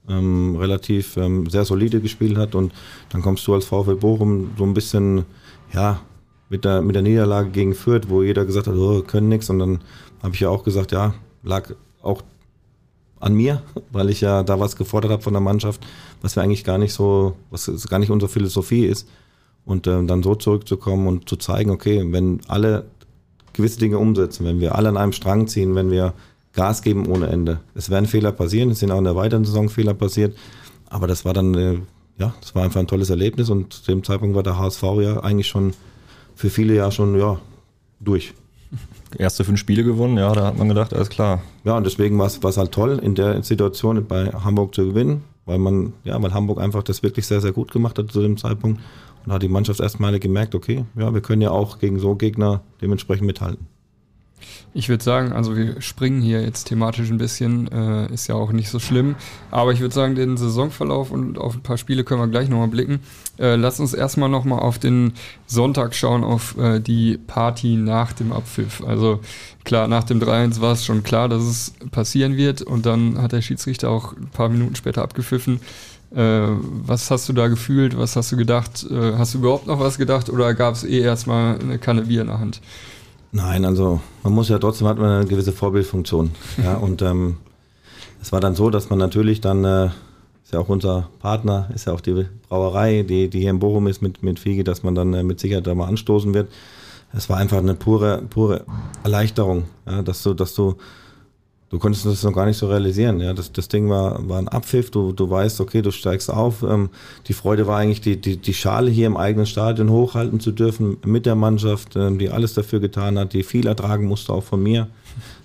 [0.08, 2.72] Ähm, relativ ähm, sehr solide gespielt hat und
[3.10, 5.24] dann kommst du als VfL Bochum so ein bisschen,
[5.72, 6.00] ja,
[6.48, 9.58] mit der, mit der Niederlage gegen Fürth, wo jeder gesagt hat, oh, können nichts und
[9.58, 9.80] dann
[10.22, 12.22] habe ich ja auch gesagt, ja, lag auch
[13.20, 15.86] an mir, weil ich ja da was gefordert habe von der Mannschaft,
[16.22, 19.08] was wir eigentlich gar nicht so, was gar nicht unsere Philosophie ist.
[19.64, 22.84] Und äh, dann so zurückzukommen und zu zeigen, okay, wenn alle
[23.52, 26.14] gewisse Dinge umsetzen, wenn wir alle an einem Strang ziehen, wenn wir
[26.52, 27.60] Gas geben ohne Ende.
[27.74, 30.36] Es werden Fehler passieren, es sind auch in der weiteren Saison Fehler passiert,
[30.88, 31.78] aber das war dann, äh,
[32.18, 35.20] ja, das war einfach ein tolles Erlebnis und zu dem Zeitpunkt war der HSV ja
[35.20, 35.74] eigentlich schon
[36.34, 37.38] für viele ja schon, ja,
[38.00, 38.34] durch
[39.18, 41.42] erste fünf Spiele gewonnen, ja, da hat man gedacht, alles klar.
[41.64, 45.22] Ja, und deswegen war es halt toll, in der Situation bei Hamburg zu gewinnen.
[45.46, 48.36] weil man, ja, weil Hamburg einfach das wirklich sehr, sehr gut gemacht hat zu dem
[48.36, 48.80] Zeitpunkt.
[49.24, 52.62] Und hat die Mannschaft erstmal gemerkt, okay, ja, wir können ja auch gegen so Gegner
[52.80, 53.66] dementsprechend mithalten.
[54.76, 58.52] Ich würde sagen, also wir springen hier jetzt thematisch ein bisschen, äh, ist ja auch
[58.52, 59.14] nicht so schlimm.
[59.50, 62.68] Aber ich würde sagen, den Saisonverlauf und auf ein paar Spiele können wir gleich nochmal
[62.68, 63.00] blicken.
[63.38, 65.14] Äh, lass uns erstmal nochmal auf den
[65.46, 68.84] Sonntag schauen, auf äh, die Party nach dem Abpfiff.
[68.86, 69.20] Also
[69.64, 72.60] klar, nach dem 3-1 war es schon klar, dass es passieren wird.
[72.60, 75.58] Und dann hat der Schiedsrichter auch ein paar Minuten später abgepfiffen.
[76.14, 76.48] Äh,
[76.84, 77.96] was hast du da gefühlt?
[77.96, 78.86] Was hast du gedacht?
[78.90, 82.20] Äh, hast du überhaupt noch was gedacht oder gab es eh erstmal eine Kanne Bier
[82.20, 82.60] in der Hand?
[83.36, 86.30] Nein, also man muss ja trotzdem hat man eine gewisse Vorbildfunktion.
[86.64, 87.36] ja, und ähm,
[88.22, 89.86] es war dann so, dass man natürlich dann, äh,
[90.42, 93.88] ist ja auch unser Partner, ist ja auch die Brauerei, die, die hier in Bochum
[93.88, 96.48] ist mit, mit Fiege, dass man dann äh, mit Sicherheit da mal anstoßen wird.
[97.12, 98.64] Es war einfach eine pure, pure
[99.04, 100.76] Erleichterung, ja, dass du, dass du
[101.70, 103.20] du konntest das noch gar nicht so realisieren.
[103.20, 106.62] Ja, das, das Ding war, war ein Abpfiff, du, du weißt, okay, du steigst auf.
[106.62, 106.90] Ähm,
[107.26, 110.98] die Freude war eigentlich, die, die, die Schale hier im eigenen Stadion hochhalten zu dürfen
[111.04, 114.62] mit der Mannschaft, ähm, die alles dafür getan hat, die viel ertragen musste, auch von
[114.62, 114.88] mir.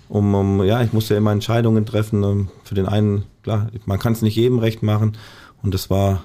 [0.08, 2.22] Um, um ja, ich musste immer Entscheidungen treffen.
[2.22, 5.16] Ähm, für den einen, klar, man kann es nicht jedem recht machen.
[5.62, 6.24] Und das war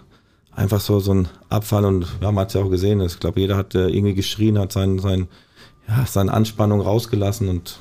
[0.51, 1.85] einfach so, so ein Abfall.
[1.85, 3.01] Und ja, man hat es ja auch gesehen.
[3.01, 5.27] Ich glaube, jeder hat äh, irgendwie geschrien, hat sein, sein,
[5.87, 7.79] ja, seine Anspannung rausgelassen und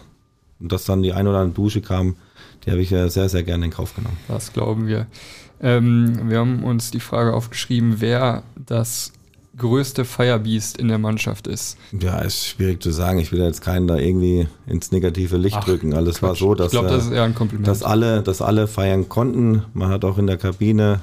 [0.61, 2.17] und dass dann die ein oder andere Dusche kam,
[2.65, 4.17] die habe ich sehr, sehr gerne in Kauf genommen.
[4.29, 5.07] Das glauben wir.
[5.61, 9.13] Ähm, wir haben uns die Frage aufgeschrieben, wer das
[9.57, 11.79] größte Firebeast in der Mannschaft ist.
[11.99, 13.19] Ja, ist schwierig zu sagen.
[13.19, 15.95] Ich will jetzt keinen da irgendwie ins negative Licht Ach, drücken.
[15.95, 16.29] Alles Quatsch.
[16.29, 19.63] war so, dass, glaub, das äh, dass, alle, dass alle feiern konnten.
[19.73, 21.01] Man hat auch in der Kabine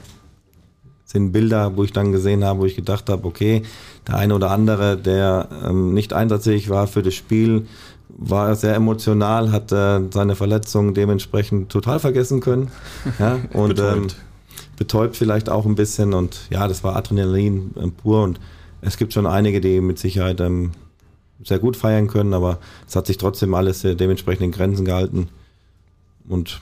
[1.06, 3.64] sind Bilder, wo ich dann gesehen habe, wo ich gedacht habe, okay,
[4.08, 7.68] der eine oder andere, der ähm, nicht einsatzfähig war für das Spiel,
[8.18, 12.72] war sehr emotional, hat äh, seine Verletzung dementsprechend total vergessen können.
[13.20, 13.98] Ja, und betäubt.
[13.98, 14.08] Ähm,
[14.78, 16.14] betäubt vielleicht auch ein bisschen.
[16.14, 18.24] Und ja, das war Adrenalin äh, pur.
[18.24, 18.40] Und
[18.82, 20.72] es gibt schon einige, die mit Sicherheit ähm,
[21.44, 25.30] sehr gut feiern können, aber es hat sich trotzdem alles äh, dementsprechend in Grenzen gehalten.
[26.28, 26.62] Und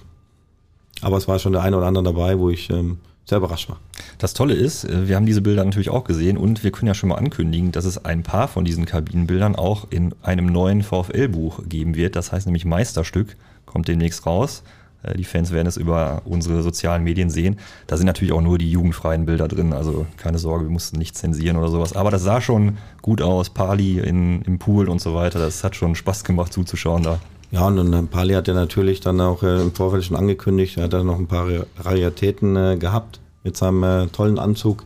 [1.01, 2.99] aber es war schon der eine oder andere dabei, wo ich ähm,
[3.31, 3.79] sehr überrascht war.
[4.17, 6.93] Das Tolle ist, äh, wir haben diese Bilder natürlich auch gesehen und wir können ja
[6.93, 11.61] schon mal ankündigen, dass es ein paar von diesen Kabinenbildern auch in einem neuen VfL-Buch
[11.67, 12.17] geben wird.
[12.17, 14.63] Das heißt nämlich Meisterstück, kommt demnächst raus.
[15.03, 17.57] Äh, die Fans werden es über unsere sozialen Medien sehen.
[17.87, 19.71] Da sind natürlich auch nur die jugendfreien Bilder drin.
[19.71, 21.95] Also keine Sorge, wir mussten nicht zensieren oder sowas.
[21.95, 23.49] Aber das sah schon gut aus.
[23.49, 25.39] Pali in, im Pool und so weiter.
[25.39, 27.19] Das hat schon Spaß gemacht zuzuschauen da.
[27.51, 30.85] Ja, und, und Pali hat ja natürlich dann auch äh, im Vorfeld schon angekündigt, er
[30.85, 34.83] hat dann noch ein paar Raritäten äh, gehabt mit seinem äh, tollen Anzug.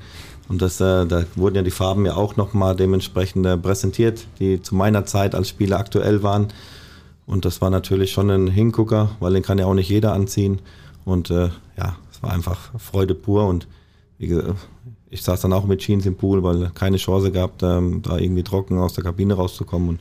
[0.47, 4.61] Und das, äh, da wurden ja die Farben ja auch nochmal dementsprechend äh, präsentiert, die
[4.61, 6.47] zu meiner Zeit als Spieler aktuell waren.
[7.27, 10.59] Und das war natürlich schon ein Hingucker, weil den kann ja auch nicht jeder anziehen.
[11.03, 13.47] Und äh, ja, es war einfach Freude pur.
[13.47, 13.67] Und
[14.17, 14.55] wie gesagt,
[15.11, 18.43] ich saß dann auch mit Jeans im Pool, weil keine Chance gehabt, ähm, da irgendwie
[18.43, 19.89] trocken aus der Kabine rauszukommen.
[19.89, 19.99] Und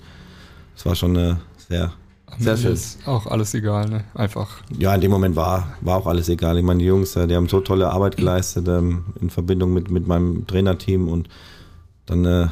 [0.77, 1.35] es war schon äh,
[1.69, 1.93] sehr
[2.39, 2.73] sehr schön.
[2.73, 4.05] Ist auch alles egal, ne?
[4.15, 4.57] Einfach.
[4.79, 6.59] Ja, in dem Moment war, war auch alles egal.
[6.59, 9.91] Ich meine, die Jungs, äh, die haben so tolle Arbeit geleistet ähm, in Verbindung mit,
[9.91, 11.29] mit meinem Trainerteam und
[12.07, 12.49] dann äh,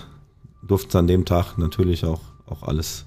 [0.66, 3.04] durften sie an dem Tag natürlich auch, auch alles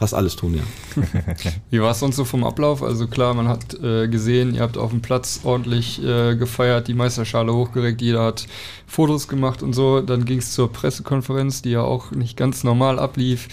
[0.00, 0.62] fast alles tun, ja.
[1.70, 2.82] Wie war es sonst so vom Ablauf?
[2.82, 6.94] Also klar, man hat äh, gesehen, ihr habt auf dem Platz ordentlich äh, gefeiert, die
[6.94, 8.46] Meisterschale hochgeregt, jeder hat
[8.86, 10.00] Fotos gemacht und so.
[10.00, 13.48] Dann ging es zur Pressekonferenz, die ja auch nicht ganz normal ablief.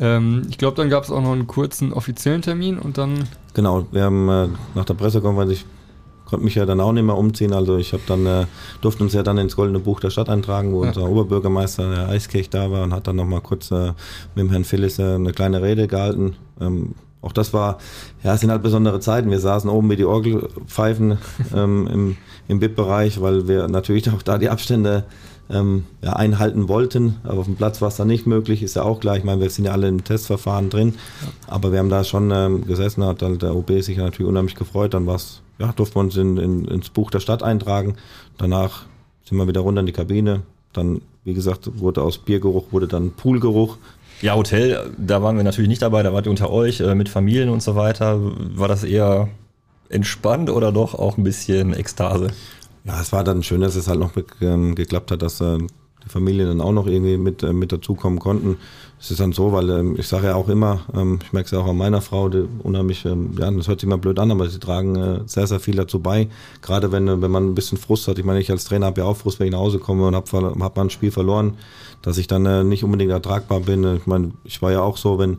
[0.00, 3.28] Ähm, ich glaube, dann gab es auch noch einen kurzen offiziellen Termin und dann.
[3.54, 5.64] Genau, wir haben äh, nach der Pressekonferenz, ich
[6.32, 7.52] konnte mich ja dann auch nicht mehr umziehen.
[7.52, 8.46] Also ich habe dann, äh,
[8.80, 10.88] durfte uns ja dann ins Goldene Buch der Stadt eintragen, wo ja.
[10.88, 13.88] unser Oberbürgermeister, der Eiskirch, da war und hat dann nochmal kurz äh,
[14.34, 16.36] mit dem Herrn Phillis äh, eine kleine Rede gehalten.
[16.58, 17.76] Ähm, auch das war,
[18.24, 19.30] ja, es sind halt besondere Zeiten.
[19.30, 21.18] Wir saßen oben wie die Orgelpfeifen
[21.54, 22.16] ähm, im,
[22.48, 25.04] im BIP-Bereich, weil wir natürlich auch da die Abstände
[25.50, 27.16] ähm, ja, einhalten wollten.
[27.24, 29.16] Aber auf dem Platz war es dann nicht möglich, ist ja auch klar.
[29.16, 30.94] Ich meine, wir sind ja alle im Testverfahren drin.
[31.46, 34.94] Aber wir haben da schon ähm, gesessen, hat halt der OB sich natürlich unheimlich gefreut.
[34.94, 37.94] Dann war's, ja, durften wir uns in, in, ins Buch der Stadt eintragen.
[38.36, 38.86] Danach
[39.24, 40.42] sind wir wieder runter in die Kabine.
[40.72, 43.78] Dann, wie gesagt, wurde aus Biergeruch wurde dann Poolgeruch.
[44.22, 47.08] Ja, Hotel, da waren wir natürlich nicht dabei, da wart ihr unter euch äh, mit
[47.08, 48.18] Familien und so weiter.
[48.20, 49.28] War das eher
[49.88, 52.28] entspannt oder doch auch ein bisschen Ekstase?
[52.84, 55.58] Ja, es war dann schön, dass es halt noch ähm, geklappt hat, dass äh,
[56.04, 58.56] die Familien dann auch noch irgendwie mit, äh, mit dazukommen konnten.
[59.02, 61.50] Es ist dann so, weil ähm, ich sage ja auch immer, ähm, ich merke es
[61.50, 64.30] ja auch an meiner Frau, die unheimlich, ähm, ja, das hört sich immer blöd an,
[64.30, 66.28] aber sie tragen äh, sehr, sehr viel dazu bei.
[66.60, 68.20] Gerade wenn, äh, wenn man ein bisschen Frust hat.
[68.20, 70.14] Ich meine, ich als Trainer habe ja auch Frust, wenn ich nach Hause komme und
[70.14, 71.54] habe hab mal ein Spiel verloren,
[72.00, 73.96] dass ich dann äh, nicht unbedingt ertragbar bin.
[73.96, 75.38] Ich meine, ich war ja auch so, wenn,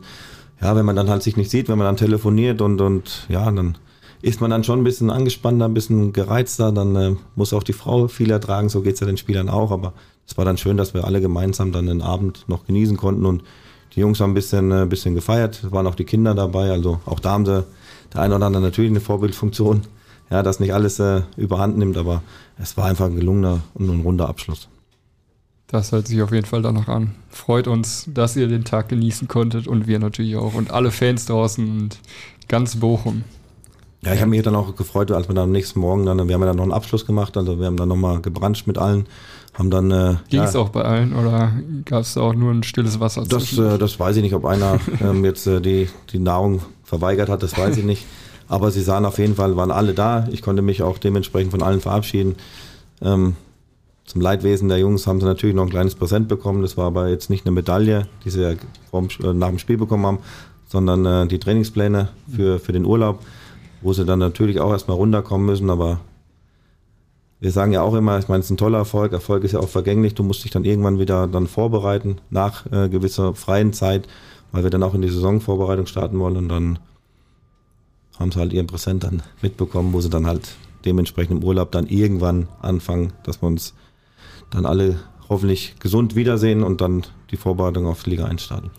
[0.60, 3.50] ja, wenn man dann halt sich nicht sieht, wenn man dann telefoniert und, und ja,
[3.50, 3.78] dann
[4.24, 7.74] ist man dann schon ein bisschen angespannter, ein bisschen gereizter, dann äh, muss auch die
[7.74, 9.92] Frau viel ertragen, so geht es ja den Spielern auch, aber
[10.26, 13.42] es war dann schön, dass wir alle gemeinsam dann den Abend noch genießen konnten und
[13.94, 16.70] die Jungs haben ein bisschen, ein äh, bisschen gefeiert, es waren auch die Kinder dabei,
[16.70, 17.64] also auch da haben sie
[18.14, 19.82] der eine oder andere natürlich eine Vorbildfunktion,
[20.30, 22.22] ja, das nicht alles äh, überhand nimmt, aber
[22.58, 24.68] es war einfach ein gelungener und ein runder Abschluss.
[25.66, 27.14] Das hört sich auf jeden Fall danach an.
[27.28, 31.26] Freut uns, dass ihr den Tag genießen konntet und wir natürlich auch und alle Fans
[31.26, 31.98] draußen und
[32.48, 33.24] ganz Bochum.
[34.04, 36.34] Ja, ich habe mich dann auch gefreut, als wir dann am nächsten Morgen dann, wir
[36.34, 39.06] haben ja dann noch einen Abschluss gemacht, also wir haben dann nochmal gebranscht mit allen,
[39.54, 39.90] haben dann.
[39.90, 41.52] Äh, Ging es ja, auch bei allen oder
[41.84, 43.24] gab es auch nur ein stilles Wasser?
[43.28, 47.28] Das, äh, das weiß ich nicht, ob einer ähm, jetzt äh, die, die Nahrung verweigert
[47.28, 48.04] hat, das weiß ich nicht.
[48.46, 50.28] Aber sie sahen auf jeden Fall, waren alle da.
[50.30, 52.36] Ich konnte mich auch dementsprechend von allen verabschieden.
[53.00, 53.36] Ähm,
[54.04, 56.60] zum Leidwesen der Jungs haben sie natürlich noch ein kleines Präsent bekommen.
[56.60, 60.04] Das war aber jetzt nicht eine Medaille, die sie ja äh, nach dem Spiel bekommen
[60.04, 60.18] haben,
[60.66, 63.20] sondern äh, die Trainingspläne für, für den Urlaub,
[63.84, 65.70] wo sie dann natürlich auch erstmal runterkommen müssen.
[65.70, 66.00] Aber
[67.38, 69.12] wir sagen ja auch immer, ich meine, es ist ein toller Erfolg.
[69.12, 70.14] Erfolg ist ja auch vergänglich.
[70.14, 74.08] Du musst dich dann irgendwann wieder dann vorbereiten nach äh, gewisser freien Zeit,
[74.50, 76.78] weil wir dann auch in die Saisonvorbereitung starten wollen und dann
[78.18, 81.86] haben sie halt ihren Präsent dann mitbekommen, wo sie dann halt dementsprechend im Urlaub dann
[81.86, 83.74] irgendwann anfangen, dass wir uns
[84.50, 88.70] dann alle hoffentlich gesund wiedersehen und dann die Vorbereitung auf Liga 1 starten.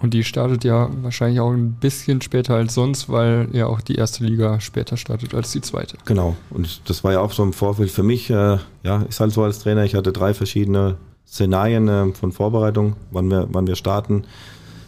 [0.00, 3.96] Und die startet ja wahrscheinlich auch ein bisschen später als sonst, weil ja auch die
[3.96, 5.98] erste Liga später startet als die zweite.
[6.06, 6.36] Genau.
[6.50, 8.30] Und das war ja auch so im Vorfeld für mich.
[8.30, 9.84] Äh, ja, ist halt so als Trainer.
[9.84, 14.24] Ich hatte drei verschiedene Szenarien äh, von Vorbereitung, wann wir, wann wir starten,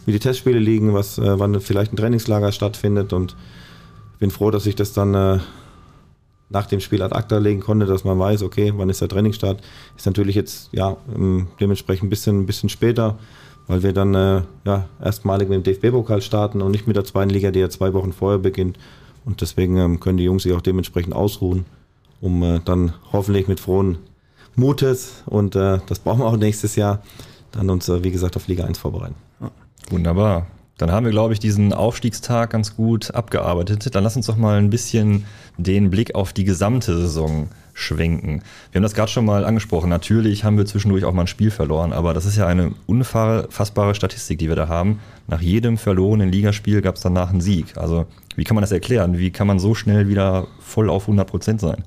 [0.05, 3.35] wie die Testspiele liegen, was, äh, wann vielleicht ein Trainingslager stattfindet und
[4.19, 5.41] bin froh, dass ich das dann
[6.51, 9.61] nach dem Spiel ad acta legen konnte, dass man weiß, okay, wann ist der Trainingsstart.
[9.95, 13.17] Ist natürlich jetzt ja ähm, dementsprechend ein bisschen, ein bisschen später,
[13.67, 17.29] weil wir dann äh, ja, erstmalig mit dem DFB-Pokal starten und nicht mit der zweiten
[17.29, 18.77] Liga, die ja zwei Wochen vorher beginnt.
[19.23, 21.65] Und deswegen ähm, können die Jungs sich auch dementsprechend ausruhen,
[22.19, 23.97] um äh, dann hoffentlich mit frohen
[24.55, 27.01] Mutes und äh, das brauchen wir auch nächstes Jahr,
[27.51, 29.15] dann uns, äh, wie gesagt, auf Liga 1 vorbereiten.
[29.89, 30.47] Wunderbar.
[30.81, 33.93] Dann haben wir, glaube ich, diesen Aufstiegstag ganz gut abgearbeitet.
[33.93, 35.25] Dann lass uns doch mal ein bisschen
[35.59, 38.41] den Blick auf die gesamte Saison schwenken.
[38.71, 39.91] Wir haben das gerade schon mal angesprochen.
[39.91, 43.93] Natürlich haben wir zwischendurch auch mal ein Spiel verloren, aber das ist ja eine unfassbare
[43.93, 44.99] Statistik, die wir da haben.
[45.27, 47.77] Nach jedem verlorenen Ligaspiel gab es danach einen Sieg.
[47.77, 49.19] Also wie kann man das erklären?
[49.19, 51.83] Wie kann man so schnell wieder voll auf 100 Prozent sein?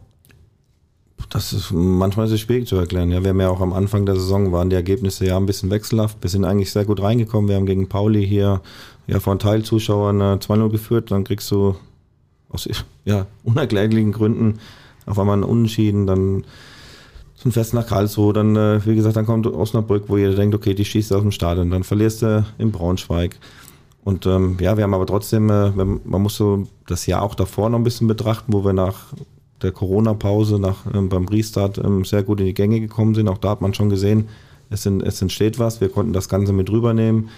[1.31, 3.11] Das ist manchmal ist es schwierig zu erklären.
[3.11, 5.71] Ja, wir haben ja auch am Anfang der Saison waren die Ergebnisse ja ein bisschen
[5.71, 6.19] wechselhaft.
[6.21, 7.49] Wir sind eigentlich sehr gut reingekommen.
[7.49, 8.61] Wir haben gegen Pauli hier
[9.07, 11.11] ja von Teilzuschauern äh, 2-0 geführt.
[11.11, 11.77] Dann kriegst du
[12.51, 12.69] aus
[13.05, 14.61] ja, unerklärlichen Gründen
[15.07, 16.07] auf einmal einen Unentschieden.
[16.07, 16.45] Dann
[17.35, 18.33] zum Fest nach Karlsruhe.
[18.33, 21.33] Dann, äh, wie gesagt, dann kommt Osnabrück, wo jeder denkt, okay, die schießt aus dem
[21.33, 21.71] Stadion.
[21.71, 23.39] Dann verlierst du in Braunschweig.
[24.05, 27.71] Und ähm, ja, wir haben aber trotzdem, äh, man muss so das Jahr auch davor
[27.71, 29.15] noch ein bisschen betrachten, wo wir nach
[29.65, 33.29] der Corona-Pause nach, ähm, beim Restart ähm, sehr gut in die Gänge gekommen sind.
[33.29, 34.29] Auch da hat man schon gesehen,
[34.71, 35.81] es, sind, es entsteht was.
[35.81, 37.31] Wir konnten das Ganze mit rübernehmen.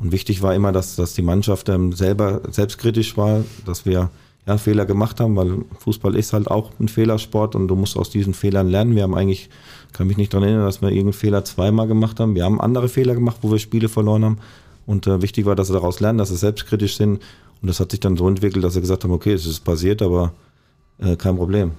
[0.00, 4.10] Und wichtig war immer, dass, dass die Mannschaft ähm, selber selbstkritisch war, dass wir
[4.46, 8.10] ja, Fehler gemacht haben, weil Fußball ist halt auch ein Fehlersport und du musst aus
[8.10, 8.94] diesen Fehlern lernen.
[8.94, 9.48] Wir haben eigentlich,
[9.92, 12.34] kann mich nicht daran erinnern, dass wir irgendeinen Fehler zweimal gemacht haben.
[12.34, 14.38] Wir haben andere Fehler gemacht, wo wir Spiele verloren haben.
[14.86, 17.22] Und äh, wichtig war, dass sie daraus lernen, dass sie selbstkritisch sind.
[17.62, 20.02] Und das hat sich dann so entwickelt, dass sie gesagt haben, okay, es ist passiert,
[20.02, 20.34] aber
[20.98, 21.72] äh, kein Problem.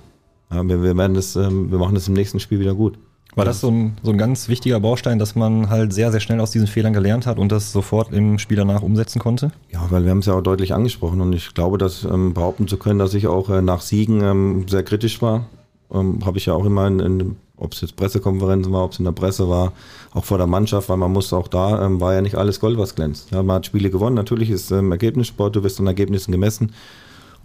[0.51, 2.97] Ja, wir, wir, werden das, ähm, wir machen das im nächsten Spiel wieder gut.
[3.35, 6.39] War das so ein, so ein ganz wichtiger Baustein, dass man halt sehr, sehr schnell
[6.39, 9.51] aus diesen Fehlern gelernt hat und das sofort im Spiel danach umsetzen konnte?
[9.71, 12.67] Ja, weil wir haben es ja auch deutlich angesprochen und ich glaube, dass ähm, behaupten
[12.69, 15.47] zu können, dass ich auch äh, nach Siegen ähm, sehr kritisch war,
[15.91, 18.99] ähm, habe ich ja auch immer in, in ob es jetzt Pressekonferenzen war, ob es
[18.99, 19.73] in der Presse war,
[20.13, 22.77] auch vor der Mannschaft, weil man muss auch da, ähm, war ja nicht alles Gold,
[22.77, 23.31] was glänzt.
[23.31, 26.73] Ja, man hat Spiele gewonnen, natürlich ist ähm, Ergebnissport, du wirst an Ergebnissen gemessen.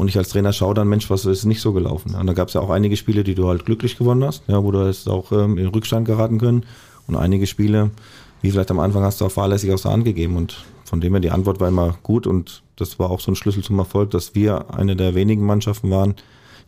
[0.00, 2.14] Und ich als Trainer schaue dann, Mensch, was ist nicht so gelaufen?
[2.14, 4.64] Und da gab es ja auch einige Spiele, die du halt glücklich gewonnen hast, ja,
[4.64, 6.64] wo du jetzt auch ähm, in Rückstand geraten können.
[7.06, 7.90] Und einige Spiele,
[8.40, 10.38] wie vielleicht am Anfang, hast du auch fahrlässig aus der Hand gegeben.
[10.38, 12.26] Und von dem her, die Antwort war immer gut.
[12.26, 15.90] Und das war auch so ein Schlüssel zum Erfolg, dass wir eine der wenigen Mannschaften
[15.90, 16.14] waren,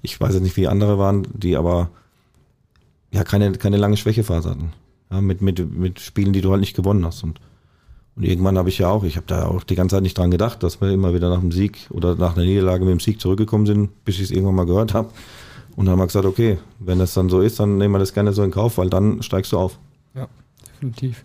[0.03, 1.89] ich weiß jetzt nicht, wie andere waren, die aber
[3.13, 4.75] ja keine, keine lange Schwächephase hatten.
[5.11, 7.25] Ja, mit, mit, mit Spielen, die du halt nicht gewonnen hast.
[7.25, 7.41] Und
[8.15, 10.31] und irgendwann habe ich ja auch, ich habe da auch die ganze Zeit nicht dran
[10.31, 13.21] gedacht, dass wir immer wieder nach dem Sieg oder nach einer Niederlage mit dem Sieg
[13.21, 15.09] zurückgekommen sind, bis ich es irgendwann mal gehört habe.
[15.77, 18.13] Und dann haben wir gesagt, okay, wenn das dann so ist, dann nehmen wir das
[18.13, 19.79] gerne so in Kauf, weil dann steigst du auf.
[20.15, 20.29] Ja,
[20.69, 21.25] definitiv.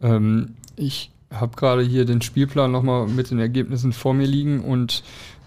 [0.00, 5.02] Ähm, ich habe gerade hier den Spielplan nochmal mit den Ergebnissen vor mir liegen und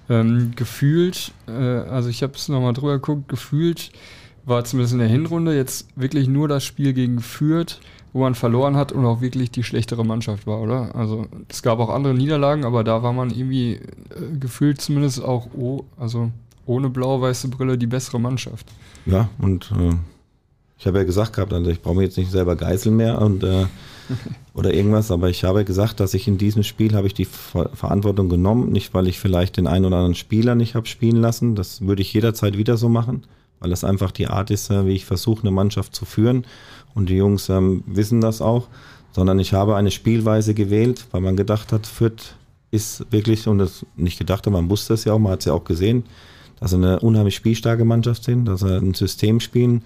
[0.10, 3.92] ähm, gefühlt, äh, also ich habe es nochmal drüber geguckt, gefühlt
[4.46, 7.80] war zumindest in der Hinrunde jetzt wirklich nur das Spiel gegen Fürth
[8.14, 10.96] wo man verloren hat und auch wirklich die schlechtere Mannschaft war, oder?
[10.96, 15.48] Also es gab auch andere Niederlagen, aber da war man irgendwie äh, gefühlt zumindest auch
[15.58, 16.32] oh, also
[16.66, 18.68] ohne blau-weiße Brille die bessere Mannschaft.
[19.08, 19.96] Ja, und äh,
[20.78, 23.44] ich habe ja gesagt gehabt, also ich brauche mir jetzt nicht selber geißeln mehr und
[23.44, 23.66] äh,
[24.54, 27.72] oder irgendwas, aber ich habe gesagt, dass ich in diesem Spiel habe ich die Ver
[27.74, 31.56] Verantwortung genommen, nicht weil ich vielleicht den einen oder anderen Spieler nicht habe spielen lassen,
[31.56, 33.24] das würde ich jederzeit wieder so machen,
[33.60, 36.46] weil das einfach die Art ist, äh, wie ich versuche, eine Mannschaft zu führen
[36.96, 38.68] und die Jungs ähm, wissen das auch,
[39.12, 42.36] sondern ich habe eine Spielweise gewählt, weil man gedacht hat, Fürth
[42.72, 45.46] ist wirklich, und das nicht gedacht hat, man wusste es ja auch, man hat es
[45.46, 46.04] ja auch gesehen,
[46.60, 49.84] dass sie eine unheimlich spielstarke Mannschaft sind, dass sie ein System spielen,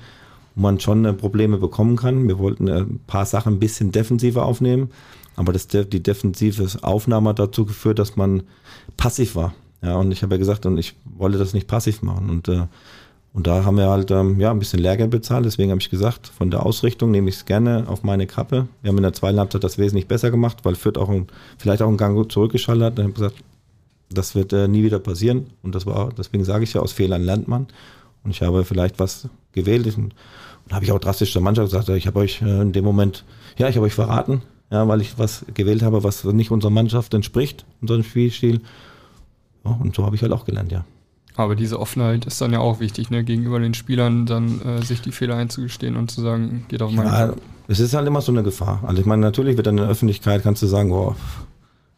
[0.56, 2.28] wo man schon äh, Probleme bekommen kann.
[2.28, 4.92] Wir wollten äh, ein paar Sachen ein bisschen defensiver aufnehmen,
[5.36, 8.44] aber das, die defensive Aufnahme hat dazu geführt, dass man
[8.96, 9.54] passiv war.
[9.82, 12.30] Ja, und ich habe ja gesagt, und ich wollte das nicht passiv machen.
[12.30, 12.68] Und äh,
[13.38, 15.46] und da haben wir halt ähm, ja, ein bisschen Lehrgeld bezahlt.
[15.46, 18.68] Deswegen habe ich gesagt, von der Ausrichtung nehme ich es gerne auf meine Kappe.
[18.82, 21.28] Wir haben in der zweiten Halbzeit das wesentlich besser gemacht, weil Fürth auch ein,
[21.60, 22.98] vielleicht auch einen Gang zurückgeschaltet hat.
[22.98, 23.36] Dann habe ich gesagt,
[24.10, 25.52] das wird äh, nie wieder passieren.
[25.62, 27.68] Und das war, deswegen sage ich ja, aus Fehlern lernt man.
[28.24, 29.86] Und ich habe vielleicht was gewählt.
[29.86, 30.16] Und,
[30.66, 33.24] und habe ich auch drastisch zur Mannschaft gesagt, ich habe euch äh, in dem Moment,
[33.60, 37.14] ja, ich habe euch verraten, ja, weil ich was gewählt habe, was nicht unserer Mannschaft
[37.14, 38.62] entspricht, unserem Spielstil.
[39.64, 40.86] Ja, und so habe ich halt auch gelernt, ja.
[41.38, 43.24] Aber diese Offenheit ist dann ja auch wichtig, ne?
[43.24, 47.06] gegenüber den Spielern dann äh, sich die Fehler einzugestehen und zu sagen, geht auf meinen
[47.06, 47.34] ja,
[47.68, 48.84] Es ist halt immer so eine Gefahr.
[48.86, 51.16] Also ich meine, natürlich wird dann in der Öffentlichkeit, kannst du sagen, boah,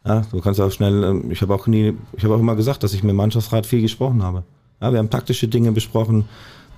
[0.04, 2.82] ja, du kannst auch schnell, ähm, ich habe auch nie, ich habe auch immer gesagt,
[2.82, 4.44] dass ich mit dem Mannschaftsrat viel gesprochen habe.
[4.82, 6.26] Ja, wir haben taktische Dinge besprochen.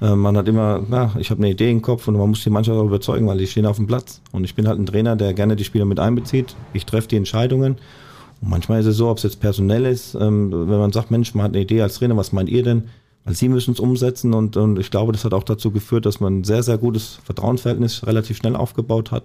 [0.01, 2.51] Äh, man hat immer, na, ich habe eine Idee im Kopf und man muss die
[2.51, 4.21] Mannschaft auch überzeugen, weil die stehen auf dem Platz.
[4.31, 6.55] Und ich bin halt ein Trainer, der gerne die Spieler mit einbezieht.
[6.75, 7.79] Ich treffe die Entscheidungen
[8.43, 11.35] und manchmal ist es so, ob es jetzt personell ist, ähm, wenn man sagt, Mensch,
[11.35, 12.89] man hat eine Idee als Trainer, was meint ihr denn?
[13.25, 16.19] Weil sie müssen es umsetzen und, und ich glaube, das hat auch dazu geführt, dass
[16.19, 19.25] man ein sehr, sehr gutes Vertrauensverhältnis relativ schnell aufgebaut hat.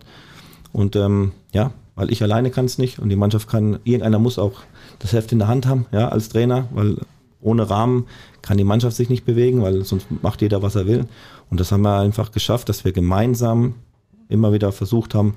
[0.71, 4.37] Und ähm, ja, weil ich alleine kann es nicht und die Mannschaft kann, irgendeiner muss
[4.37, 4.61] auch
[4.99, 6.97] das Heft in der Hand haben, ja, als Trainer, weil
[7.41, 8.05] ohne Rahmen
[8.43, 11.05] kann die Mannschaft sich nicht bewegen, weil sonst macht jeder, was er will.
[11.49, 13.75] Und das haben wir einfach geschafft, dass wir gemeinsam
[14.29, 15.35] immer wieder versucht haben,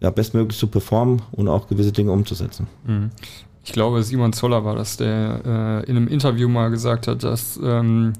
[0.00, 2.66] ja, bestmöglich zu performen und auch gewisse Dinge umzusetzen.
[2.86, 3.10] Mhm.
[3.64, 5.42] Ich glaube, Simon Zoller war das, der
[5.84, 8.14] äh, in einem Interview mal gesagt hat, dass ähm,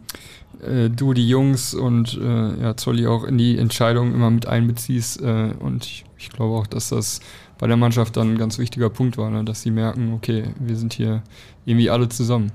[0.60, 5.22] äh, du die Jungs und äh, ja, Zolli auch in die Entscheidung immer mit einbeziehst.
[5.22, 7.20] Äh, und ich, ich, glaube auch, dass das
[7.58, 9.44] bei der Mannschaft dann ein ganz wichtiger Punkt war, ne?
[9.44, 11.22] dass sie merken, okay, wir sind hier
[11.64, 12.52] irgendwie alle zusammen.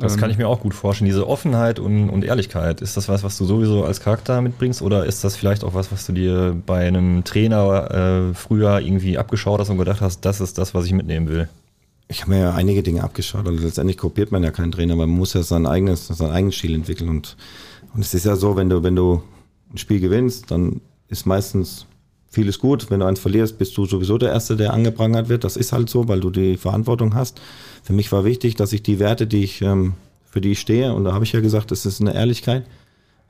[0.00, 1.06] Das kann ähm, ich mir auch gut vorstellen.
[1.06, 4.82] Diese Offenheit und, und, Ehrlichkeit, ist das was, was du sowieso als Charakter mitbringst?
[4.82, 9.18] Oder ist das vielleicht auch was, was du dir bei einem Trainer äh, früher irgendwie
[9.18, 11.48] abgeschaut hast und gedacht hast, das ist das, was ich mitnehmen will?
[12.08, 13.46] Ich habe mir ja einige Dinge abgeschaut.
[13.46, 16.74] Und letztendlich kopiert man ja keinen Trainer, man muss ja sein eigenes, sein eigenes Stil
[16.74, 17.08] entwickeln.
[17.08, 17.36] Und,
[17.94, 19.22] und es ist ja so, wenn du, wenn du
[19.72, 21.86] ein Spiel gewinnst, dann ist meistens
[22.30, 22.90] vieles gut.
[22.90, 25.44] Wenn du eins verlierst, bist du sowieso der Erste, der angeprangert wird.
[25.44, 27.40] Das ist halt so, weil du die Verantwortung hast.
[27.82, 30.94] Für mich war wichtig, dass ich die Werte, die ich, ähm, für die ich stehe,
[30.94, 32.64] und da habe ich ja gesagt, das ist eine Ehrlichkeit.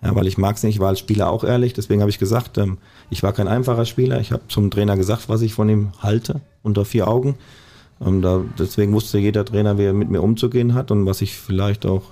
[0.03, 1.75] Ja, weil ich mag es nicht, ich war als Spieler auch ehrlich.
[1.75, 2.79] Deswegen habe ich gesagt, ähm,
[3.11, 4.21] ich war kein einfacher Spieler.
[4.21, 7.37] Ich habe zum Trainer gesagt, was ich von ihm halte, unter vier Augen.
[8.05, 11.35] Ähm, da, deswegen wusste jeder Trainer, wie er mit mir umzugehen hat und was ich
[11.35, 12.03] vielleicht auch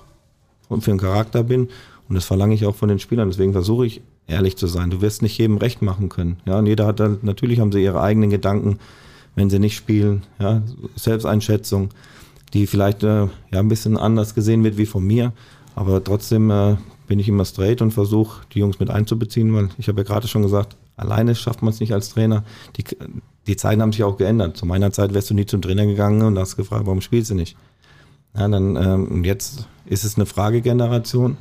[0.67, 1.69] für einen Charakter bin.
[2.07, 3.29] Und das verlange ich auch von den Spielern.
[3.29, 4.89] Deswegen versuche ich ehrlich zu sein.
[4.89, 6.37] Du wirst nicht jedem recht machen können.
[6.45, 8.79] Ja, und jeder hat dann, natürlich haben sie ihre eigenen Gedanken,
[9.35, 10.23] wenn sie nicht spielen.
[10.39, 10.61] Ja,
[10.95, 11.89] Selbsteinschätzung,
[12.53, 15.33] die vielleicht äh, ja ein bisschen anders gesehen wird wie von mir.
[15.75, 19.87] Aber trotzdem äh, bin ich immer straight und versuche, die Jungs mit einzubeziehen, weil ich
[19.87, 22.43] habe ja gerade schon gesagt, alleine schafft man es nicht als Trainer.
[22.77, 22.83] Die,
[23.47, 24.57] die Zeiten haben sich auch geändert.
[24.57, 27.35] Zu meiner Zeit wärst du nie zum Trainer gegangen und hast gefragt, warum spielst du
[27.35, 27.57] nicht?
[28.35, 31.37] Ja, dann, ähm, jetzt ist es eine Fragegeneration.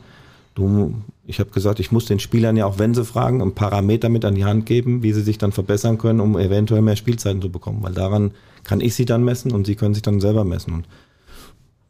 [0.59, 0.93] Du,
[1.25, 4.25] ich habe gesagt, ich muss den Spielern ja auch, wenn sie fragen, ein Parameter mit
[4.25, 7.49] an die Hand geben, wie sie sich dann verbessern können, um eventuell mehr Spielzeiten zu
[7.49, 7.81] bekommen.
[7.81, 8.33] Weil daran
[8.65, 10.75] kann ich sie dann messen und sie können sich dann selber messen.
[10.75, 10.89] Und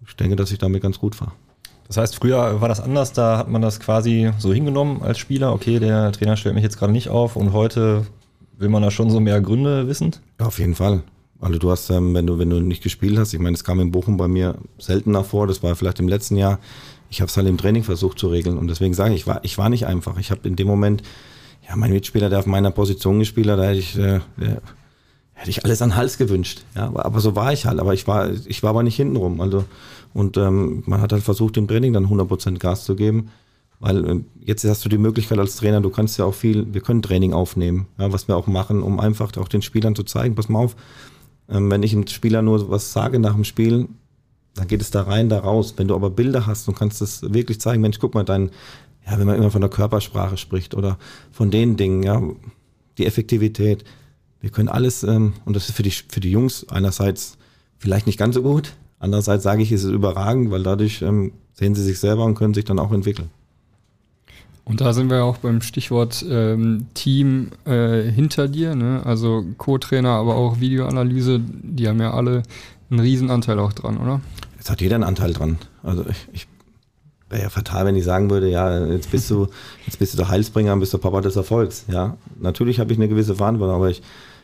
[0.06, 1.32] ich denke, dass ich damit ganz gut fahre.
[1.86, 5.54] Das heißt, früher war das anders, da hat man das quasi so hingenommen als Spieler,
[5.54, 8.04] okay, der Trainer stellt mich jetzt gerade nicht auf und heute
[8.58, 10.14] will man da schon so mehr Gründe wissen?
[10.38, 11.02] Ja, auf jeden Fall.
[11.40, 13.80] Also du hast, ähm, wenn du, wenn du nicht gespielt hast, ich meine, es kam
[13.80, 16.58] in Bochum bei mir seltener vor, das war vielleicht im letzten Jahr,
[17.10, 18.58] ich habe es halt im Training versucht zu regeln.
[18.58, 20.18] Und deswegen sage ich, ich war, ich war nicht einfach.
[20.18, 21.02] Ich habe in dem Moment,
[21.68, 24.20] ja, mein Mitspieler, der auf meiner Position gespielt hat, da hätte ich, äh,
[25.32, 26.62] hätte ich alles an den Hals gewünscht.
[26.74, 27.80] Ja, aber so war ich halt.
[27.80, 29.40] Aber ich war, ich war aber nicht hintenrum.
[29.40, 29.64] Also,
[30.14, 33.30] und ähm, man hat halt versucht, im Training dann 100% Gas zu geben.
[33.80, 36.80] Weil äh, jetzt hast du die Möglichkeit als Trainer, du kannst ja auch viel, wir
[36.80, 40.34] können Training aufnehmen, ja, was wir auch machen, um einfach auch den Spielern zu zeigen,
[40.34, 40.74] pass mal auf,
[41.48, 43.88] ähm, wenn ich einem Spieler nur was sage nach dem Spiel,
[44.58, 45.74] dann geht es da rein, da raus.
[45.76, 48.50] Wenn du aber Bilder hast und kannst das wirklich zeigen, Mensch, guck mal, dein,
[49.06, 50.98] ja, wenn man immer von der Körpersprache spricht oder
[51.32, 52.22] von den Dingen, ja,
[52.98, 53.84] die Effektivität.
[54.40, 57.38] Wir können alles, ähm, und das ist für die, für die Jungs einerseits
[57.78, 61.74] vielleicht nicht ganz so gut, Andererseits sage ich, es ist überragend, weil dadurch ähm, sehen
[61.74, 63.30] sie sich selber und können sich dann auch entwickeln.
[64.64, 69.00] Und da sind wir auch beim Stichwort ähm, Team äh, hinter dir, ne?
[69.04, 72.42] also Co-Trainer, aber auch Videoanalyse, die haben ja alle
[72.90, 74.20] einen Riesenanteil auch dran, oder?
[74.68, 75.56] Jetzt hat jeder einen Anteil dran.
[75.82, 76.46] Also ich, ich
[77.30, 79.48] wäre ja fatal, wenn ich sagen würde, ja, jetzt bist du,
[79.86, 81.86] jetzt bist du der Heilsbringer und bist der Papa des Erfolgs.
[81.90, 84.02] Ja, natürlich habe ich eine gewisse Verantwortung, aber ich,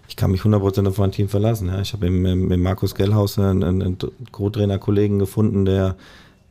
[0.09, 1.69] ich kann mich 100% auf mein Team verlassen.
[1.69, 1.79] Ja.
[1.83, 3.99] Ich habe im, im, im Markus Gellhaus einen, einen
[4.33, 5.95] Co-Trainer-Kollegen gefunden, der,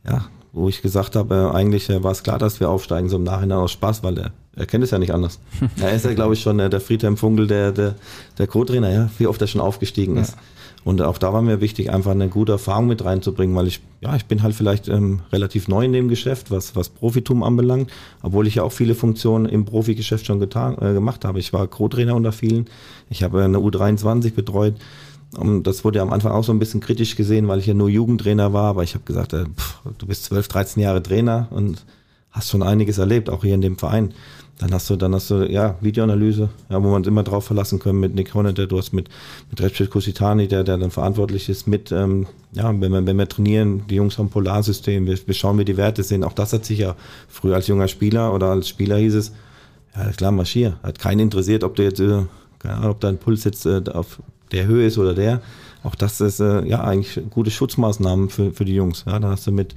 [0.08, 3.16] ja, wo ich gesagt habe, äh, eigentlich äh, war es klar, dass wir aufsteigen, so
[3.16, 5.40] im Nachhinein aus Spaß, weil er, er kennt es ja nicht anders.
[5.80, 7.96] er ist ja, glaube ich, schon äh, der Friedhelm Funkel, der, der,
[8.38, 10.34] der Co-Trainer, ja, wie oft er schon aufgestiegen ist.
[10.34, 10.38] Ja.
[10.84, 14.14] Und auch da war mir wichtig, einfach eine gute Erfahrung mit reinzubringen, weil ich, ja,
[14.16, 17.90] ich bin halt vielleicht ähm, relativ neu in dem Geschäft, was, was Profitum anbelangt,
[18.22, 21.38] obwohl ich ja auch viele Funktionen im Profigeschäft schon getan, äh, gemacht habe.
[21.38, 22.66] Ich war Co-Trainer unter vielen.
[23.08, 24.74] Ich habe eine U23 betreut.
[25.38, 27.74] Und das wurde ja am Anfang auch so ein bisschen kritisch gesehen, weil ich ja
[27.74, 31.48] nur Jugendtrainer war, aber ich habe gesagt, äh, pff, du bist 12, 13 Jahre Trainer
[31.50, 31.84] und
[32.30, 34.12] hast schon einiges erlebt, auch hier in dem Verein.
[34.58, 37.80] Dann hast du, dann hast du, ja, Videoanalyse, ja, wo man uns immer drauf verlassen
[37.80, 39.08] können mit Nick Honnet, du hast mit,
[39.50, 43.28] mit Recep Kusitani, der, der dann verantwortlich ist, mit, ähm, ja, wenn wir, wenn wir
[43.28, 46.22] trainieren, die Jungs haben Polarsystem, wir, wir schauen, wie die Werte sind.
[46.22, 46.94] Auch das hat sich ja
[47.28, 49.32] früher als junger Spieler oder als Spieler hieß es,
[49.96, 50.76] ja, klar, marschier.
[50.82, 52.22] Hat keinen interessiert, ob du jetzt, äh,
[52.60, 55.40] keine Ahnung, ob dein Puls jetzt äh, auf der Höhe ist oder der.
[55.82, 59.04] Auch das ist, äh, ja, eigentlich gute Schutzmaßnahmen für, für die Jungs.
[59.06, 59.74] Ja, dann hast du mit,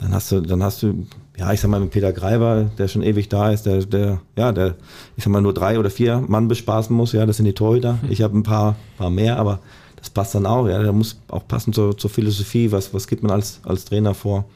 [0.00, 1.06] dann hast du, dann hast du,
[1.38, 4.52] ja, ich sag mal mit Peter Greiber, der schon ewig da ist, der, der, ja,
[4.52, 4.76] der,
[5.16, 7.98] ich sag mal nur drei oder vier Mann bespaßen muss, ja, das sind die Torhüter.
[8.08, 9.60] Ich habe ein paar, paar mehr, aber
[9.96, 13.22] das passt dann auch, ja, der muss auch passen zur, zur Philosophie, was, was gibt
[13.22, 14.46] man als, als Trainer vor.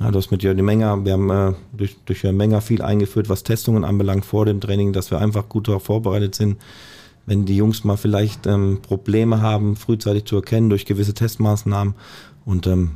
[0.00, 3.28] Ja, du hast mit Jörn Menger, wir haben äh, durch, durch Jörn Menger viel eingeführt,
[3.28, 6.56] was Testungen anbelangt vor dem Training, dass wir einfach gut darauf vorbereitet sind,
[7.26, 11.94] wenn die Jungs mal vielleicht ähm, Probleme haben, frühzeitig zu erkennen durch gewisse Testmaßnahmen.
[12.46, 12.92] Und ähm,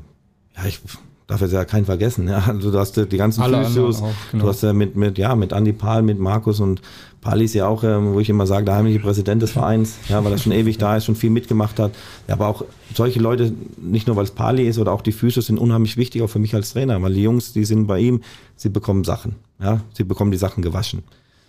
[0.56, 0.80] ja, ich
[1.26, 2.28] darf jetzt ja keinen vergessen.
[2.28, 2.44] Ja.
[2.46, 4.44] Also du hast die ganzen Alle Physios, auch, genau.
[4.44, 6.82] du hast ja mit, mit, ja, mit Andi Pahl, mit Markus und
[7.24, 10.22] Pali ist ja auch, ähm, wo ich immer sage, der heimliche Präsident des Vereins, ja,
[10.22, 11.92] weil er schon ewig da ist, schon viel mitgemacht hat.
[12.28, 15.46] Ja, aber auch solche Leute, nicht nur weil es Pali ist oder auch die Physios
[15.46, 18.20] sind unheimlich wichtig, auch für mich als Trainer, weil die Jungs, die sind bei ihm,
[18.56, 19.36] sie bekommen Sachen.
[19.58, 21.02] Ja, sie bekommen die Sachen gewaschen.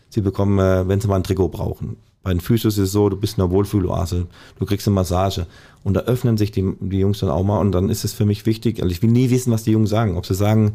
[0.09, 1.97] Sie bekommen, äh, wenn sie mal ein Trikot brauchen.
[2.25, 4.25] Bei den Physios ist es so, du bist in einer Wohlfühloase,
[4.57, 5.45] du kriegst eine Massage.
[5.83, 8.25] Und da öffnen sich die, die Jungs dann auch mal und dann ist es für
[8.25, 10.17] mich wichtig, also ich will nie wissen, was die Jungs sagen.
[10.17, 10.73] Ob sie sagen,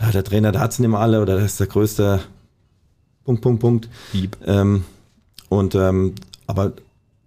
[0.00, 2.20] ja, der Trainer, der hat's nicht mehr alle oder das ist der größte.
[3.24, 3.88] Punkt, Punkt, Punkt.
[4.46, 4.84] Ähm,
[5.48, 6.14] und ähm,
[6.46, 6.74] aber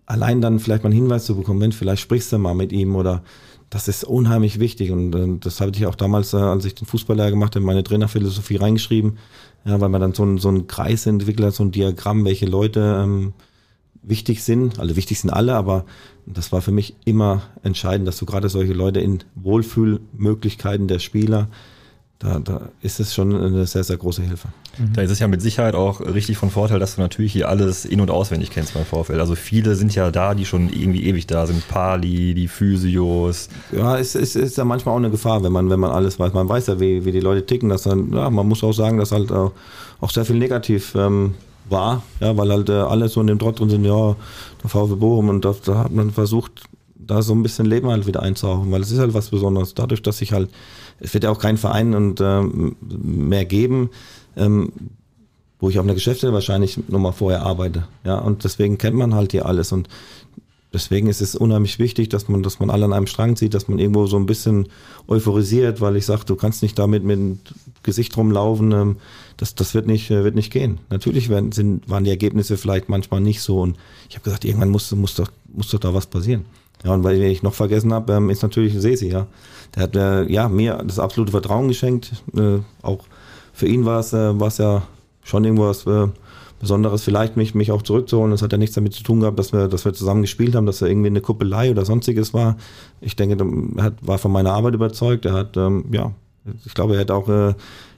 [0.06, 2.96] allein dann vielleicht mal einen Hinweis zu bekommen, Mensch, vielleicht sprichst du mal mit ihm
[2.96, 3.24] oder
[3.70, 4.92] das ist unheimlich wichtig.
[4.92, 7.84] Und äh, das habe ich auch damals, äh, als ich den Fußballer gemacht habe, meine
[7.84, 9.18] Trainerphilosophie reingeschrieben,
[9.66, 13.02] ja, weil man dann so, ein, so einen Kreis entwickelt, so ein Diagramm, welche Leute
[13.04, 13.34] ähm,
[14.02, 14.80] wichtig sind.
[14.80, 15.86] Also wichtig sind alle, aber
[16.26, 21.48] das war für mich immer entscheidend, dass du gerade solche Leute in Wohlfühlmöglichkeiten der Spieler
[22.20, 24.48] da, da ist es schon eine sehr, sehr große Hilfe.
[24.94, 27.86] Da ist es ja mit Sicherheit auch richtig von Vorteil, dass du natürlich hier alles
[27.86, 29.20] in- und auswendig kennst beim VfL.
[29.20, 31.68] Also viele sind ja da, die schon irgendwie ewig da sind.
[31.68, 33.50] Pali, die Physios.
[33.72, 36.34] Ja, es ist, ist ja manchmal auch eine Gefahr, wenn man, wenn man alles weiß.
[36.34, 37.70] Man weiß ja, wie, wie die Leute ticken.
[37.70, 39.52] Dass dann, ja, man muss auch sagen, dass halt auch,
[40.02, 41.36] auch sehr viel negativ ähm,
[41.70, 44.16] war, ja, weil halt äh, alle so in dem Trott drin sind, ja,
[44.64, 46.64] der VfL Bochum und da, da hat man versucht,
[46.96, 49.74] da so ein bisschen Leben halt wieder einzuhauchen, weil es ist halt was Besonderes.
[49.74, 50.50] Dadurch, dass ich halt
[51.00, 53.90] es wird ja auch keinen Verein und ähm, mehr geben,
[54.36, 54.72] ähm,
[55.60, 57.88] wo ich auf einer Geschäftsstelle wahrscheinlich nochmal vorher arbeite.
[58.04, 59.88] Ja, und deswegen kennt man halt hier alles und
[60.74, 63.68] deswegen ist es unheimlich wichtig, dass man, dass man alle an einem Strang zieht, dass
[63.68, 64.68] man irgendwo so ein bisschen
[65.08, 67.40] euphorisiert, weil ich sage, du kannst nicht damit mit dem
[67.84, 68.98] Gesicht rumlaufen, ähm,
[69.38, 70.80] das, das wird nicht, wird nicht gehen.
[70.90, 73.78] Natürlich werden, sind, waren die Ergebnisse vielleicht manchmal nicht so und
[74.10, 76.46] ich habe gesagt, irgendwann muss, muss, doch, muss doch da was passieren.
[76.84, 79.28] Ja, und weil ich noch vergessen habe, ähm, ist natürlich Sesi, ja.
[79.76, 82.12] Der hat äh, ja, mir das absolute Vertrauen geschenkt.
[82.36, 83.00] Äh, auch
[83.54, 84.84] für ihn war es, äh, ja
[85.24, 86.08] schon irgendwas äh,
[86.60, 88.32] Besonderes, vielleicht mich, mich auch zurückzuholen.
[88.32, 90.66] Das hat ja nichts damit zu tun gehabt, dass wir, dass wir zusammen gespielt haben,
[90.66, 92.58] dass er irgendwie eine Kuppelei oder sonstiges war.
[93.02, 93.38] Ich denke,
[93.78, 95.26] er hat, war von meiner Arbeit überzeugt.
[95.26, 96.12] Er hat, ähm, ja,
[96.66, 97.54] ich glaube, er hätte auch äh,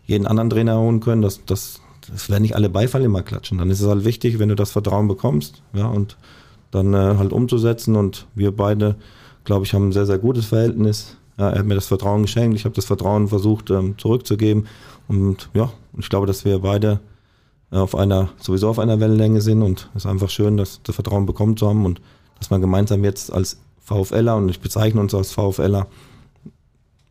[0.05, 1.21] jeden anderen Trainer holen können.
[1.21, 1.79] Das, das,
[2.11, 3.57] das werden nicht alle Beifall immer klatschen.
[3.59, 6.17] Dann ist es halt wichtig, wenn du das Vertrauen bekommst, ja, und
[6.76, 7.95] dann äh, halt umzusetzen.
[7.95, 8.95] Und wir beide,
[9.43, 11.17] glaube ich, haben ein sehr, sehr gutes Verhältnis.
[11.38, 14.67] Ja, er hat mir das Vertrauen geschenkt, ich habe das Vertrauen versucht ähm, zurückzugeben.
[15.07, 16.99] Und ja, ich glaube, dass wir beide
[17.71, 20.95] äh, auf einer, sowieso auf einer Wellenlänge sind und es ist einfach schön, dass das
[20.95, 22.01] Vertrauen bekommen zu haben und
[22.39, 25.88] dass man gemeinsam jetzt als VfLer und ich bezeichne uns als VfLer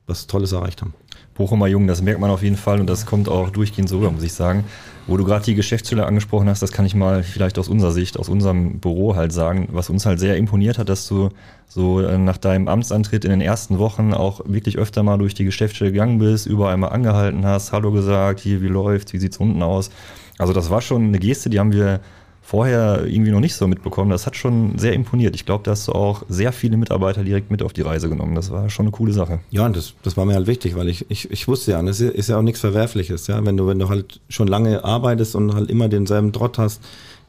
[0.06, 0.94] was Tolles erreicht haben.
[1.34, 4.10] Bochumer Jungen, das merkt man auf jeden Fall und das kommt auch durchgehend so rüber,
[4.10, 4.64] muss ich sagen.
[5.06, 8.18] Wo du gerade die Geschäftsstelle angesprochen hast, das kann ich mal vielleicht aus unserer Sicht,
[8.18, 11.28] aus unserem Büro halt sagen, was uns halt sehr imponiert hat, dass du
[11.68, 15.44] so äh, nach deinem Amtsantritt in den ersten Wochen auch wirklich öfter mal durch die
[15.44, 19.62] Geschäftsstelle gegangen bist, überall mal angehalten hast, Hallo gesagt, hier, wie läuft's, wie sieht's unten
[19.62, 19.90] aus.
[20.38, 22.00] Also das war schon eine Geste, die haben wir
[22.46, 24.10] vorher irgendwie noch nicht so mitbekommen.
[24.10, 25.34] Das hat schon sehr imponiert.
[25.34, 28.34] Ich glaube, da hast du auch sehr viele Mitarbeiter direkt mit auf die Reise genommen.
[28.34, 29.40] Das war schon eine coole Sache.
[29.50, 32.00] Ja, und das, das war mir halt wichtig, weil ich, ich, ich wusste ja, das
[32.00, 33.42] ist ja auch nichts Verwerfliches, ja.
[33.46, 36.82] Wenn du, wenn du halt schon lange arbeitest und halt immer denselben Trott hast,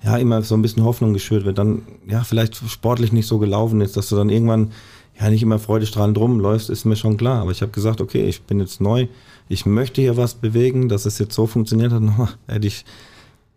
[0.03, 3.79] ja, immer so ein bisschen Hoffnung geschürt wird, dann, ja, vielleicht sportlich nicht so gelaufen
[3.79, 4.73] ist, dass du dann irgendwann
[5.17, 7.41] ja nicht immer freudestrahlend rumläufst, ist mir schon klar.
[7.41, 9.07] Aber ich habe gesagt, okay, ich bin jetzt neu,
[9.47, 12.03] ich möchte hier was bewegen, dass es jetzt so funktioniert hat,
[12.47, 12.83] hätte ich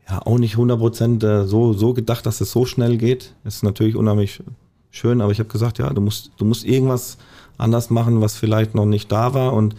[0.09, 3.35] ja auch nicht 100% äh, so, so gedacht, dass es so schnell geht.
[3.45, 4.43] Ist natürlich unheimlich
[4.91, 7.19] schön, aber ich habe gesagt, ja, du musst, du musst irgendwas
[7.59, 9.53] anders machen, was vielleicht noch nicht da war.
[9.53, 9.75] Und,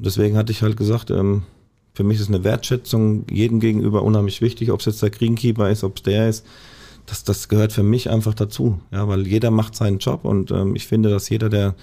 [0.00, 1.42] deswegen hatte ich halt gesagt, ähm,
[1.94, 5.84] für mich ist eine Wertschätzung jedem gegenüber unheimlich wichtig, ob es jetzt der Greenkeeper ist,
[5.84, 6.46] ob es der ist.
[7.06, 10.76] Das, das gehört für mich einfach dazu, ja, weil jeder macht seinen Job und ähm,
[10.76, 11.74] ich finde, dass jeder, der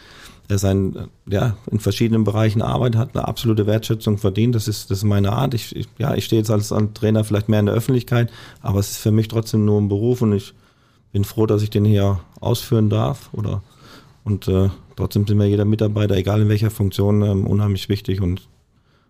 [0.49, 4.55] der sein, ja, in verschiedenen Bereichen arbeitet, hat eine absolute Wertschätzung verdient.
[4.55, 5.53] Das ist, das ist meine Art.
[5.53, 8.31] Ich, ich ja, ich stehe jetzt als, als Trainer vielleicht mehr in der Öffentlichkeit,
[8.61, 10.53] aber es ist für mich trotzdem nur ein Beruf und ich
[11.11, 13.63] bin froh, dass ich den hier ausführen darf oder
[14.23, 18.47] und äh, trotzdem sind mir jeder Mitarbeiter, egal in welcher Funktion, ähm, unheimlich wichtig und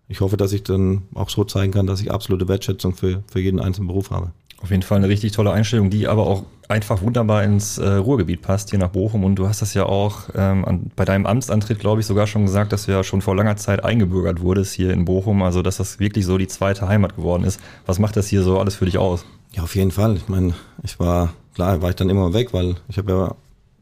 [0.08, 3.40] ich hoffe, dass ich dann auch so zeigen kann, dass ich absolute Wertschätzung für, für
[3.40, 4.34] jeden einzelnen Beruf habe.
[4.66, 8.42] Auf jeden Fall eine richtig tolle Einstellung, die aber auch einfach wunderbar ins äh, Ruhrgebiet
[8.42, 9.24] passt, hier nach Bochum.
[9.24, 12.48] Und du hast das ja auch ähm, an, bei deinem Amtsantritt, glaube ich, sogar schon
[12.48, 15.44] gesagt, dass du ja schon vor langer Zeit eingebürgert wurdest hier in Bochum.
[15.44, 17.60] Also, dass das wirklich so die zweite Heimat geworden ist.
[17.86, 19.24] Was macht das hier so alles für dich aus?
[19.54, 20.16] Ja, auf jeden Fall.
[20.16, 23.36] Ich meine, ich war, klar, war ich dann immer weg, weil ich habe ja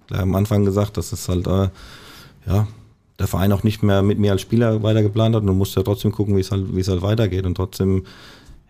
[0.07, 1.69] gleich am Anfang gesagt, dass es halt, äh,
[2.45, 2.67] ja,
[3.19, 5.43] der Verein auch nicht mehr mit mir als Spieler weiter geplant hat.
[5.43, 7.45] Und du musst ja trotzdem gucken, wie es halt, wie es halt weitergeht.
[7.45, 8.03] Und trotzdem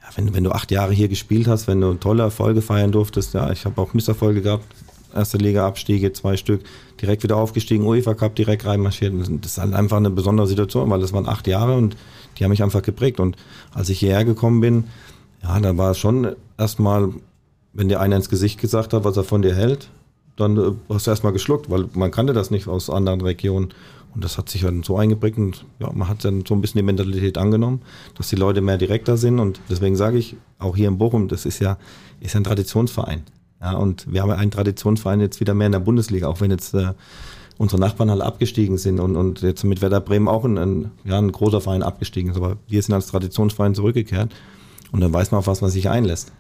[0.04, 3.34] ja, wenn, wenn du acht Jahre hier gespielt hast, wenn du tolle Erfolge feiern durftest,
[3.34, 4.66] ja, ich habe auch Misserfolge gehabt,
[5.14, 6.62] erste Liga-Abstiege, zwei Stück,
[7.02, 9.14] direkt wieder aufgestiegen, UEFA Cup direkt reinmarschiert.
[9.42, 11.96] Das ist halt einfach eine besondere Situation, weil das waren acht Jahre und
[12.38, 13.20] die haben mich einfach geprägt.
[13.20, 13.38] Und
[13.74, 14.86] als ich hierher gekommen bin,
[15.42, 17.10] ja, dann war es schon erstmal,
[17.74, 19.90] wenn dir einer ins Gesicht gesagt hat, was er von dir hält,
[20.36, 23.70] dann äh, hast du erstmal geschluckt, weil man kannte das nicht aus anderen Regionen.
[24.14, 26.78] Und das hat sich dann so eingeprägt und ja, man hat dann so ein bisschen
[26.78, 27.82] die Mentalität angenommen,
[28.16, 29.40] dass die Leute mehr direkter sind.
[29.40, 31.78] Und deswegen sage ich, auch hier in Bochum, das ist ja
[32.20, 33.24] ist ein Traditionsverein.
[33.60, 36.76] Ja, und wir haben einen Traditionsverein jetzt wieder mehr in der Bundesliga, auch wenn jetzt
[36.76, 36.94] äh,
[37.58, 41.18] unsere Nachbarn alle abgestiegen sind und, und jetzt mit Werder Bremen auch ein, ein, ja,
[41.18, 42.38] ein großer Verein abgestiegen ist.
[42.38, 44.32] Aber wir sind als Traditionsverein zurückgekehrt
[44.92, 46.32] und dann weiß man, auf was man sich einlässt.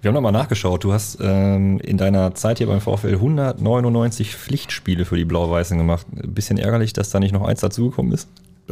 [0.00, 0.84] Wir haben nochmal nachgeschaut.
[0.84, 6.06] Du hast ähm, in deiner Zeit hier beim VfL 199 Pflichtspiele für die Blau-Weißen gemacht.
[6.14, 8.28] Ein bisschen ärgerlich, dass da nicht noch eins dazugekommen ist?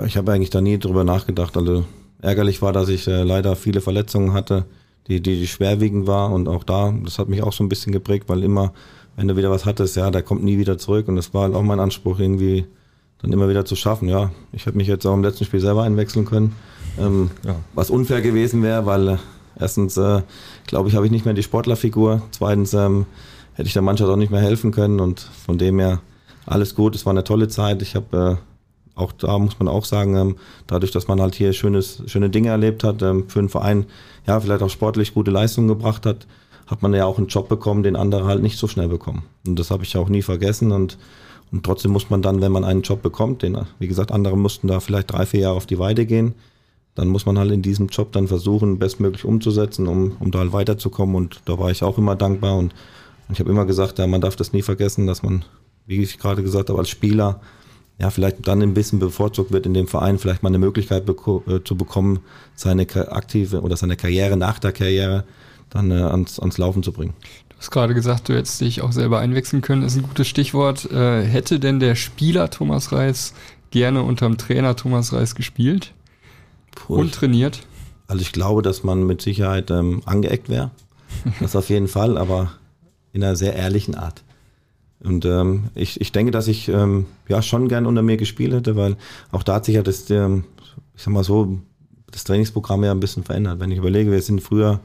[0.06, 1.56] Ich habe eigentlich da nie drüber nachgedacht.
[1.56, 1.84] Also
[2.22, 4.64] ärgerlich war, dass ich äh, leider viele Verletzungen hatte,
[5.08, 6.32] die, die, die schwerwiegend war.
[6.32, 8.72] Und auch da, das hat mich auch so ein bisschen geprägt, weil immer,
[9.16, 11.08] wenn du wieder was hattest, ja, der kommt nie wieder zurück.
[11.08, 12.66] Und das war halt auch mein Anspruch, irgendwie
[13.20, 14.08] dann immer wieder zu schaffen.
[14.08, 16.54] Ja, ich habe mich jetzt auch im letzten Spiel selber einwechseln können.
[16.98, 17.56] Ähm, ja.
[17.74, 19.16] Was unfair gewesen wäre, weil äh,
[19.60, 20.22] Erstens, äh,
[20.70, 22.22] glaube ich, habe ich nicht mehr die Sportlerfigur.
[22.30, 23.06] Zweitens ähm,
[23.54, 25.00] hätte ich der Mannschaft auch nicht mehr helfen können.
[25.00, 26.00] Und von dem her
[26.46, 26.94] alles gut.
[26.94, 27.82] Es war eine tolle Zeit.
[27.82, 28.50] Ich habe äh,
[29.00, 32.50] auch da muss man auch sagen, ähm, dadurch, dass man halt hier schönes, schöne Dinge
[32.50, 33.86] erlebt hat, ähm, für einen Verein
[34.26, 36.26] ja vielleicht auch sportlich gute Leistungen gebracht hat,
[36.66, 39.22] hat man ja auch einen Job bekommen, den andere halt nicht so schnell bekommen.
[39.46, 40.70] Und das habe ich auch nie vergessen.
[40.70, 40.98] Und,
[41.50, 44.68] und trotzdem muss man dann, wenn man einen Job bekommt, den, wie gesagt, andere mussten
[44.68, 46.34] da vielleicht drei, vier Jahre auf die Weide gehen,
[46.94, 50.52] dann muss man halt in diesem Job dann versuchen, bestmöglich umzusetzen, um, um da halt
[50.52, 51.14] weiterzukommen.
[51.14, 52.56] Und da war ich auch immer dankbar.
[52.56, 52.74] Und,
[53.28, 55.44] und ich habe immer gesagt, ja, man darf das nie vergessen, dass man,
[55.86, 57.40] wie ich gerade gesagt habe, als Spieler
[58.00, 61.44] ja, vielleicht dann ein bisschen bevorzugt wird in dem Verein, vielleicht mal eine Möglichkeit beko
[61.46, 62.20] äh, zu bekommen,
[62.54, 65.24] seine aktive oder seine Karriere nach der Karriere
[65.68, 67.12] dann äh, ans, ans Laufen zu bringen.
[67.50, 70.90] Du hast gerade gesagt, du hättest dich auch selber einwechseln können, ist ein gutes Stichwort.
[70.90, 73.34] Äh, hätte denn der Spieler Thomas Reis
[73.70, 75.92] gerne unterm Trainer Thomas Reis gespielt?
[76.74, 77.60] Puh, und trainiert?
[78.06, 80.70] Also ich glaube, dass man mit Sicherheit ähm, angeeckt wäre.
[81.40, 82.52] Das auf jeden Fall, aber
[83.12, 84.22] in einer sehr ehrlichen Art.
[85.02, 88.76] Und ähm, ich, ich denke, dass ich ähm, ja schon gern unter mir gespielt hätte,
[88.76, 88.96] weil
[89.32, 90.44] auch da hat sich ja das, ähm,
[90.94, 91.58] ich sag mal so,
[92.10, 93.60] das Trainingsprogramm ja ein bisschen verändert.
[93.60, 94.80] Wenn ich überlege, wir sind früher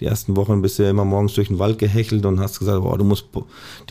[0.00, 2.80] die ersten Wochen bist du ja immer morgens durch den Wald gehechelt und hast gesagt,
[2.82, 3.26] oh, du musst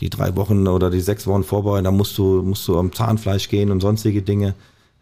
[0.00, 3.48] die drei Wochen oder die sechs Wochen vorbereiten, da musst du, musst du am Zahnfleisch
[3.48, 4.54] gehen und sonstige Dinge.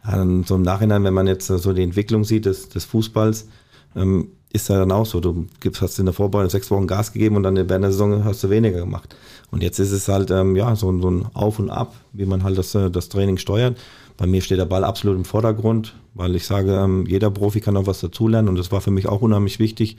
[0.05, 3.49] So im Nachhinein, wenn man jetzt so die Entwicklung sieht des, des Fußballs,
[3.95, 5.21] ähm, ist ja dann auch so.
[5.21, 8.25] Du gibst, hast in der Vorbereitung sechs Wochen Gas gegeben und dann während der Saison
[8.25, 9.15] hast du weniger gemacht.
[9.51, 12.43] Und jetzt ist es halt ähm, ja so, so, ein Auf und Ab, wie man
[12.43, 13.79] halt das, äh, das Training steuert.
[14.17, 17.77] Bei mir steht der Ball absolut im Vordergrund, weil ich sage, ähm, jeder Profi kann
[17.77, 19.97] auch was dazulernen und das war für mich auch unheimlich wichtig.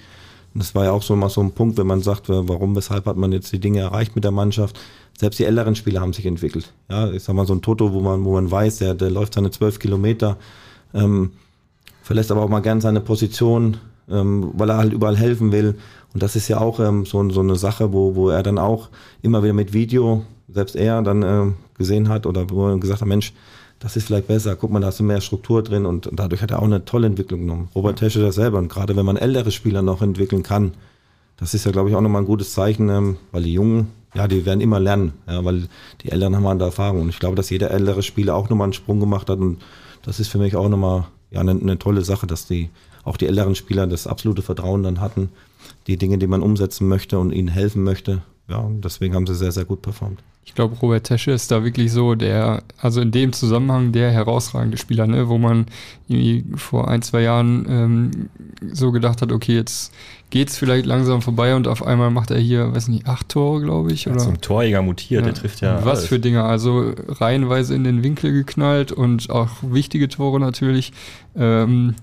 [0.53, 3.17] Das war ja auch so mal so ein Punkt, wenn man sagt, warum, weshalb hat
[3.17, 4.79] man jetzt die Dinge erreicht mit der Mannschaft.
[5.17, 6.73] Selbst die älteren Spieler haben sich entwickelt.
[6.89, 9.35] Ja, ich sag mal so ein Toto, wo man, wo man weiß, der, der läuft
[9.35, 10.37] seine zwölf Kilometer,
[10.93, 11.31] ähm,
[12.01, 13.77] verlässt aber auch mal gern seine Position,
[14.09, 15.75] ähm, weil er halt überall helfen will.
[16.13, 18.89] Und das ist ja auch ähm, so, so eine Sache, wo, wo er dann auch
[19.21, 23.07] immer wieder mit Video, selbst er dann äh, gesehen hat oder wo er gesagt hat,
[23.07, 23.33] Mensch,
[23.79, 26.51] das ist vielleicht besser, guck mal, da hast du mehr Struktur drin und, dadurch hat
[26.51, 27.69] er auch eine tolle Entwicklung genommen.
[27.73, 28.57] Robert Tesche das selber.
[28.57, 30.73] Und gerade wenn man ältere Spieler noch entwickeln kann,
[31.37, 34.27] das ist ja, glaube ich, auch nochmal ein gutes Zeichen, ähm, weil die Jungen, ja,
[34.27, 35.69] die werden immer lernen, ja, weil
[36.01, 38.73] die Älteren haben halt Erfahrung und ich glaube, dass jeder ältere Spieler auch nochmal einen
[38.73, 39.39] Sprung gemacht hat.
[39.39, 39.59] Und
[40.03, 42.69] das ist für mich auch nochmal ja, eine, eine tolle Sache, dass die
[43.05, 45.29] auch die älteren Spieler das absolute Vertrauen dann hatten,
[45.87, 48.21] die Dinge, die man umsetzen möchte und ihnen helfen möchte.
[48.49, 50.21] Ja, und deswegen haben sie sehr, sehr gut performt.
[50.45, 54.77] Ich glaube, Robert Tesche ist da wirklich so der, also in dem Zusammenhang der herausragende
[54.77, 55.67] Spieler, ne, wo man
[56.07, 58.11] irgendwie vor ein, zwei Jahren ähm,
[58.73, 59.93] so gedacht hat, okay, jetzt
[60.31, 63.91] geht's vielleicht langsam vorbei und auf einmal macht er hier, weiß nicht, acht Tore, glaube
[63.91, 64.07] ich.
[64.07, 64.17] Oder?
[64.17, 65.31] Ja, zum Torjäger mutiert, ja.
[65.31, 65.85] der trifft ja.
[65.85, 66.07] Was alles.
[66.07, 70.93] für Dinge, also reihenweise in den Winkel geknallt und auch wichtige Tore natürlich.
[71.35, 71.93] Ähm,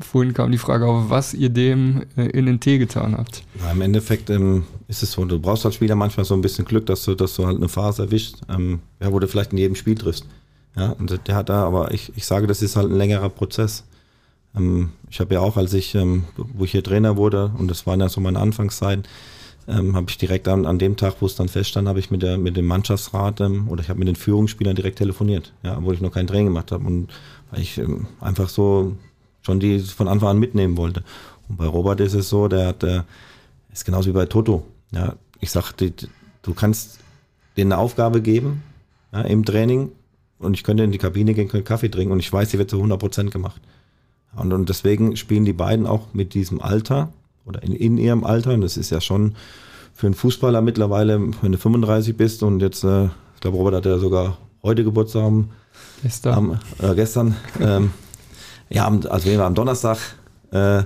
[0.00, 3.42] vorhin kam die Frage auf, was ihr dem äh, in den Tee getan habt.
[3.60, 6.64] Ja, Im Endeffekt ähm, ist es so, du brauchst als Spieler manchmal so ein bisschen
[6.64, 9.58] Glück, dass du, dass du halt eine Phase erwischt, ähm, ja, wo du vielleicht in
[9.58, 10.26] jedem Spiel triffst.
[10.76, 13.84] Ja, und der hat da, aber ich, ich sage, das ist halt ein längerer Prozess.
[14.54, 17.86] Ähm, ich habe ja auch, als ich, ähm, wo ich hier Trainer wurde, und das
[17.86, 19.08] war ja so meine Anfangszeit,
[19.68, 22.22] ähm, habe ich direkt an, an dem Tag, wo es dann feststand, habe ich mit,
[22.22, 25.94] der, mit dem Mannschaftsrat ähm, oder ich habe mit den Führungsspielern direkt telefoniert, ja, obwohl
[25.94, 26.86] ich noch kein Training gemacht habe.
[26.86, 27.08] Und
[27.50, 28.96] weil ich ähm, einfach so
[29.46, 31.02] schon die von Anfang an mitnehmen wollte.
[31.48, 33.04] Und bei Robert ist es so, der hat, der
[33.72, 34.64] ist genauso wie bei Toto.
[34.90, 35.94] Ja, ich sag, die,
[36.42, 36.98] du kannst
[37.56, 38.62] denen eine Aufgabe geben
[39.12, 39.92] ja, im Training
[40.38, 42.70] und ich könnte in die Kabine gehen, könnte Kaffee trinken und ich weiß, die wird
[42.70, 43.60] zu 100 Prozent gemacht.
[44.34, 47.10] Und, und deswegen spielen die beiden auch mit diesem Alter
[47.46, 49.36] oder in, in ihrem Alter, und das ist ja schon
[49.94, 53.86] für einen Fußballer mittlerweile, wenn du 35 bist und jetzt, äh, ich glaube, Robert hat
[53.86, 55.32] ja sogar heute Geburtstag.
[56.02, 56.34] Gestern.
[56.34, 57.36] Am, äh, gestern.
[57.60, 57.92] ähm,
[58.68, 59.98] ja, also wir am Donnerstag
[60.50, 60.82] äh,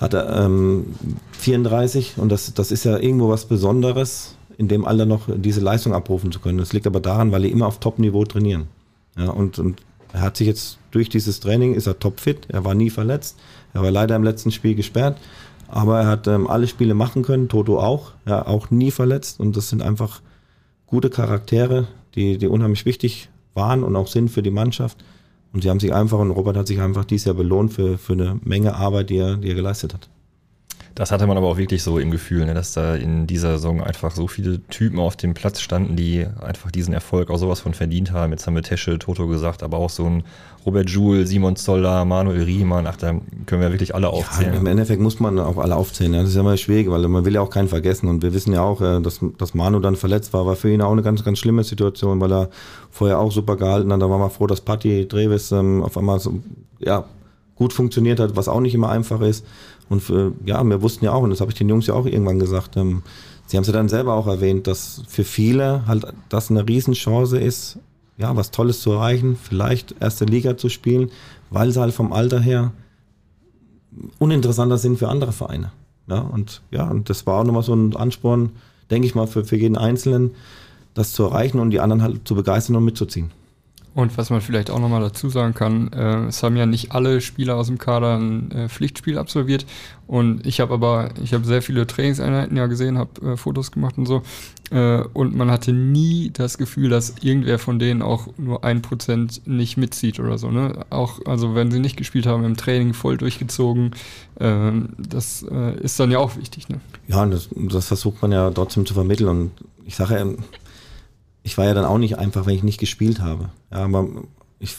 [0.00, 0.94] hat er ähm,
[1.38, 5.94] 34 und das, das ist ja irgendwo was Besonderes, in dem Alter noch diese Leistung
[5.94, 6.58] abrufen zu können.
[6.58, 8.68] Das liegt aber daran, weil die immer auf Top-Niveau trainieren.
[9.16, 9.80] Ja, und, und
[10.12, 13.36] er hat sich jetzt durch dieses Training, ist er topfit, er war nie verletzt,
[13.72, 15.18] er war leider im letzten Spiel gesperrt,
[15.68, 19.56] aber er hat ähm, alle Spiele machen können, Toto auch, ja, auch nie verletzt und
[19.56, 20.20] das sind einfach
[20.86, 24.98] gute Charaktere, die, die unheimlich wichtig waren und auch sind für die Mannschaft.
[25.54, 28.14] Und sie haben sich einfach, und Robert hat sich einfach dieses Jahr belohnt für, für
[28.14, 30.10] eine Menge Arbeit, die er, die er geleistet hat.
[30.94, 33.82] Das hatte man aber auch wirklich so im Gefühl, ne, dass da in dieser Saison
[33.82, 37.74] einfach so viele Typen auf dem Platz standen, die einfach diesen Erfolg auch sowas von
[37.74, 38.30] verdient haben.
[38.30, 40.22] Jetzt haben wir Tesche, Toto gesagt, aber auch so ein
[40.64, 43.12] Robert Joule, Simon Zoller, Manuel Riemann, ach, da
[43.46, 44.54] können wir wirklich alle aufzählen.
[44.54, 46.14] Ja, Im Endeffekt muss man auch alle aufzählen.
[46.14, 46.20] Ja.
[46.20, 48.08] Das ist ja immer schwierig, weil man will ja auch keinen vergessen.
[48.08, 50.80] Und wir wissen ja auch, äh, dass, dass Manu dann verletzt war, war für ihn
[50.80, 52.50] auch eine ganz, ganz schlimme Situation, weil er
[52.90, 54.00] vorher auch super gehalten hat.
[54.00, 56.38] Da war man froh, dass Patti Trevis ähm, auf einmal so,
[56.78, 57.04] ja,
[57.56, 59.44] gut funktioniert hat, was auch nicht immer einfach ist.
[59.88, 62.06] Und für, ja, wir wussten ja auch, und das habe ich den Jungs ja auch
[62.06, 63.02] irgendwann gesagt, ähm,
[63.46, 67.38] sie haben es ja dann selber auch erwähnt, dass für viele halt das eine Riesenchance
[67.38, 67.78] ist,
[68.16, 71.10] ja, was Tolles zu erreichen, vielleicht erste Liga zu spielen,
[71.50, 72.72] weil sie halt vom Alter her
[74.18, 75.72] uninteressanter sind für andere Vereine.
[76.06, 78.50] Ja, und ja, und das war auch nochmal so ein Ansporn,
[78.90, 80.32] denke ich mal, für, für jeden Einzelnen,
[80.92, 83.30] das zu erreichen und die anderen halt zu begeistern und mitzuziehen.
[83.94, 87.20] Und was man vielleicht auch nochmal dazu sagen kann, äh, es haben ja nicht alle
[87.20, 89.66] Spieler aus dem Kader ein äh, Pflichtspiel absolviert.
[90.08, 93.96] Und ich habe aber, ich habe sehr viele Trainingseinheiten ja gesehen, habe äh, Fotos gemacht
[93.96, 94.22] und so.
[94.72, 99.46] Äh, und man hatte nie das Gefühl, dass irgendwer von denen auch nur ein Prozent
[99.46, 100.50] nicht mitzieht oder so.
[100.50, 100.84] Ne?
[100.90, 103.92] Auch, also wenn sie nicht gespielt haben, im Training voll durchgezogen.
[104.40, 106.68] Ähm, das äh, ist dann ja auch wichtig.
[106.68, 106.80] Ne?
[107.06, 109.28] Ja, das, das versucht man ja trotzdem zu vermitteln.
[109.28, 109.50] Und
[109.86, 110.26] ich sage ja,
[111.44, 113.50] ich war ja dann auch nicht einfach, wenn ich nicht gespielt habe.
[113.70, 114.08] Ja, aber
[114.58, 114.74] ich,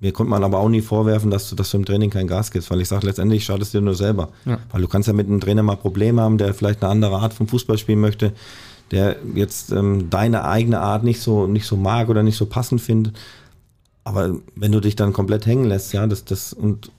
[0.00, 2.50] mir konnte man aber auch nie vorwerfen, dass du, dass du im Training kein Gas
[2.50, 4.30] gibst, weil ich sage, letztendlich schadest du dir nur selber.
[4.46, 4.58] Ja.
[4.72, 7.34] Weil du kannst ja mit einem Trainer mal Probleme haben, der vielleicht eine andere Art
[7.34, 8.32] von Fußball spielen möchte,
[8.90, 12.80] der jetzt ähm, deine eigene Art nicht so, nicht so mag oder nicht so passend
[12.80, 13.18] findet.
[14.04, 16.90] Aber wenn du dich dann komplett hängen lässt, ja, das, das, und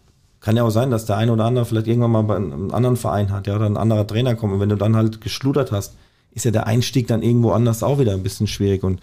[0.42, 2.98] kann ja auch sein, dass der eine oder andere vielleicht irgendwann mal bei einem anderen
[2.98, 4.54] Verein hat, ja, oder ein anderer Trainer kommt.
[4.54, 5.96] Und wenn du dann halt geschludert hast,
[6.34, 9.00] ist ja der Einstieg dann irgendwo anders auch wieder ein bisschen schwierig und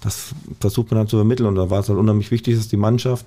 [0.00, 2.76] das versucht man dann zu vermitteln und da war es halt unheimlich wichtig, dass die
[2.76, 3.26] Mannschaft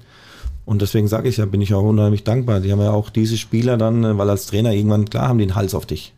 [0.66, 2.60] Und deswegen sage ich ja, bin ich auch unheimlich dankbar.
[2.60, 5.43] Die haben ja auch diese Spieler dann, äh, weil als Trainer irgendwann, klar, haben die
[5.43, 6.14] einen Hals auf dich.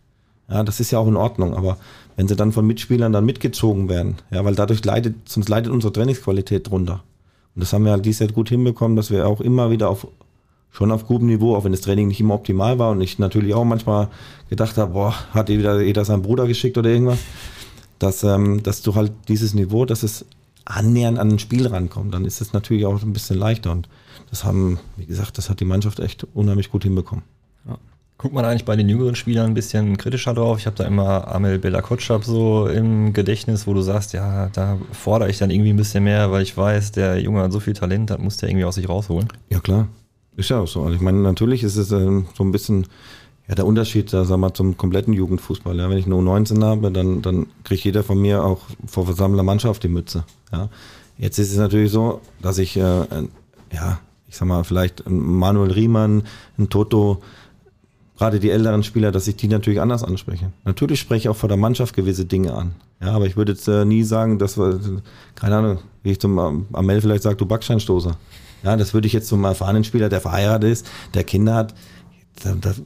[0.50, 1.56] Ja, das ist ja auch in Ordnung.
[1.56, 1.78] Aber
[2.16, 5.92] wenn sie dann von Mitspielern dann mitgezogen werden, ja, weil dadurch leidet, sonst leidet unsere
[5.92, 7.04] Trainingsqualität drunter.
[7.56, 10.08] Und das haben wir halt dieses Jahr gut hinbekommen, dass wir auch immer wieder auf,
[10.76, 13.54] schon auf gutem Niveau, auch wenn das Training nicht immer optimal war und ich natürlich
[13.54, 14.10] auch manchmal
[14.50, 17.20] gedacht habe, boah, hat jeder, jeder seinen Bruder geschickt oder irgendwas,
[17.98, 20.26] dass, ähm, dass du halt dieses Niveau, dass es
[20.66, 23.88] annähernd an ein Spiel rankommt, dann ist es natürlich auch ein bisschen leichter und
[24.30, 27.24] das haben, wie gesagt, das hat die Mannschaft echt unheimlich gut hinbekommen.
[27.66, 27.78] Ja.
[28.18, 30.60] Guckt man eigentlich bei den jüngeren Spielern ein bisschen kritischer drauf?
[30.60, 35.30] Ich habe da immer Amel Belakotschap so im Gedächtnis, wo du sagst, ja, da fordere
[35.30, 38.10] ich dann irgendwie ein bisschen mehr, weil ich weiß, der Junge hat so viel Talent,
[38.10, 39.30] das muss der irgendwie aus sich rausholen.
[39.50, 39.88] Ja, klar.
[40.38, 40.84] Ist ja auch so.
[40.84, 42.88] Also ich meine, natürlich ist es äh, so ein bisschen
[43.48, 45.78] ja, der Unterschied, da sag mal, zum kompletten Jugendfußball.
[45.78, 49.44] Ja, wenn ich nur 19 habe, dann, dann kriegt jeder von mir auch vor versammelter
[49.44, 50.24] Mannschaft die Mütze.
[50.52, 50.70] Ja.
[51.18, 53.06] Jetzt ist es natürlich so, dass ich, äh,
[53.72, 56.24] ja, ich sag mal, vielleicht Manuel Riemann,
[56.58, 57.22] ein Toto,
[58.18, 60.52] gerade die älteren Spieler, dass ich die natürlich anders anspreche.
[60.64, 62.76] Natürlich spreche ich auch vor der Mannschaft gewisse Dinge an.
[63.02, 64.80] Ja, aber ich würde jetzt äh, nie sagen, dass wir,
[65.36, 68.18] keine Ahnung, wie ich zum Amel vielleicht sage, du Backsteinstoßer.
[68.66, 71.76] Ja, das würde ich jetzt zum erfahrenen Spieler, der verheiratet ist, der Kinder hat,
[72.43, 72.82] das,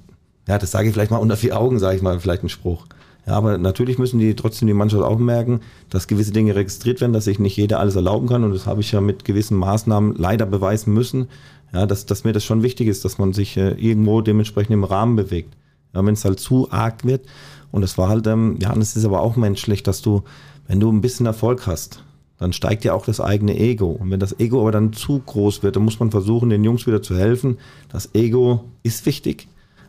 [0.45, 2.85] ja, das sage ich vielleicht mal unter vier Augen, sage ich mal, vielleicht einen Spruch.
[3.25, 7.13] Ja, aber natürlich müssen die trotzdem die Mannschaft auch merken, dass gewisse Dinge registriert werden,
[7.13, 8.43] dass sich nicht jeder alles erlauben kann.
[8.43, 11.27] Und das habe ich ja mit gewissen Maßnahmen leider beweisen müssen.
[11.71, 14.83] Ja, dass, dass mir das schon wichtig ist, dass man sich äh, irgendwo dementsprechend im
[14.83, 15.55] Rahmen bewegt.
[15.93, 17.25] Ja, wenn es halt zu arg wird.
[17.71, 20.23] Und es war halt, ähm, ja, und es ist aber auch menschlich, dass du,
[20.67, 22.03] wenn du ein bisschen Erfolg hast,
[22.39, 23.87] dann steigt ja auch das eigene Ego.
[23.91, 26.87] Und wenn das Ego aber dann zu groß wird, dann muss man versuchen, den Jungs
[26.87, 27.57] wieder zu helfen.
[27.89, 29.47] Das Ego ist wichtig,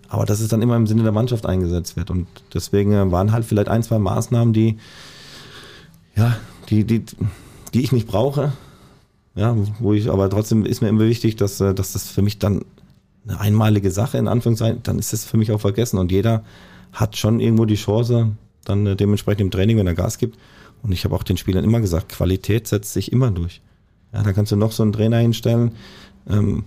[0.08, 2.10] aber dass es dann immer im Sinne der Mannschaft eingesetzt wird.
[2.10, 4.78] Und deswegen waren halt vielleicht ein, zwei Maßnahmen, die,
[6.16, 6.36] ja,
[6.68, 7.04] die, die,
[7.72, 8.52] die ich nicht brauche.
[9.36, 12.40] Ja, wo ich, aber trotzdem ist mir immer wichtig, dass, äh, dass das für mich
[12.40, 12.64] dann
[13.28, 15.98] eine einmalige Sache in Anführungszeichen, dann ist es für mich auch vergessen.
[15.98, 16.42] Und jeder
[16.92, 18.32] hat schon irgendwo die Chance,
[18.64, 20.36] dann äh, dementsprechend im Training, wenn er Gas gibt.
[20.82, 23.60] Und ich habe auch den Spielern immer gesagt, Qualität setzt sich immer durch.
[24.12, 25.72] Ja, da kannst du noch so einen Trainer hinstellen.
[26.28, 26.64] Ähm,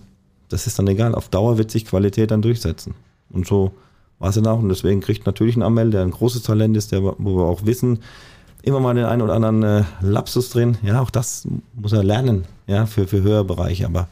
[0.48, 1.14] das ist dann egal.
[1.14, 2.94] Auf Dauer wird sich Qualität dann durchsetzen.
[3.30, 3.72] Und so
[4.18, 4.60] war es dann auch.
[4.60, 7.66] Und deswegen kriegt natürlich ein Amel, der ein großes Talent ist, der, wo wir auch
[7.66, 7.98] wissen,
[8.62, 10.78] immer mal den einen oder anderen äh, Lapsus drin.
[10.82, 13.84] Ja, auch das muss er lernen, ja, für, für höhere Bereiche.
[13.86, 14.08] Aber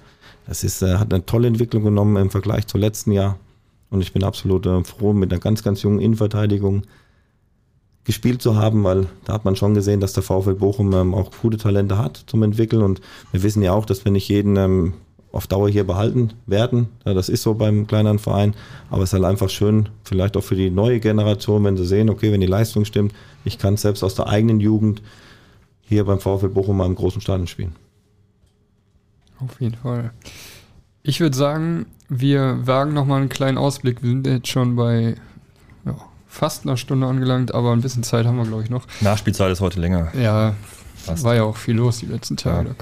[0.46, 3.38] das ist, äh, hat eine tolle Entwicklung genommen im Vergleich zum letzten Jahr.
[3.90, 6.82] Und ich bin absolut äh, froh, mit einer ganz, ganz jungen Innenverteidigung
[8.05, 11.30] gespielt zu haben, weil da hat man schon gesehen, dass der VfL Bochum ähm, auch
[11.40, 12.82] gute Talente hat zum Entwickeln.
[12.82, 13.00] Und
[13.30, 14.94] wir wissen ja auch, dass wir nicht jeden ähm,
[15.30, 16.88] auf Dauer hier behalten werden.
[17.07, 18.55] Ja, das ist so beim kleineren Verein.
[18.90, 22.11] Aber es ist halt einfach schön, vielleicht auch für die neue Generation, wenn sie sehen,
[22.11, 25.03] okay, wenn die Leistung stimmt, ich kann selbst aus der eigenen Jugend
[25.82, 27.74] hier beim VfL Bochum mal im großen Stadion spielen.
[29.38, 30.12] Auf jeden Fall.
[31.03, 34.03] Ich würde sagen, wir wagen nochmal einen kleinen Ausblick.
[34.03, 35.16] Wir sind jetzt schon bei
[36.33, 38.87] fast einer Stunde angelangt, aber ein bisschen Zeit haben wir, glaube ich, noch.
[39.03, 40.11] Nachspielzeit ist heute länger.
[40.18, 40.55] Ja,
[40.97, 41.24] fast.
[41.24, 42.74] war ja auch viel los die letzten Tage.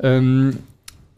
[0.00, 0.08] Ja.
[0.08, 0.58] Ähm,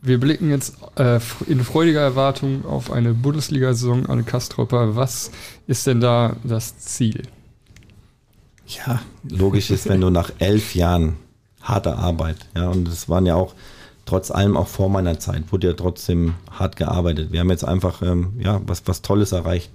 [0.02, 4.96] wir blicken jetzt äh, in freudiger Erwartung auf eine Bundesliga-Saison an Kastropper.
[4.96, 5.30] Was
[5.68, 7.22] ist denn da das Ziel?
[8.66, 11.14] Ja, logisch ist, wenn du nach elf Jahren
[11.62, 13.54] harter Arbeit, ja, und es waren ja auch
[14.06, 17.30] trotz allem auch vor meiner Zeit, wurde ja trotzdem hart gearbeitet.
[17.30, 19.70] Wir haben jetzt einfach ähm, ja, was, was Tolles erreicht,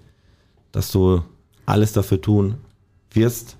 [0.73, 1.23] dass du
[1.69, 2.55] alles dafür tun
[3.11, 3.57] wirst,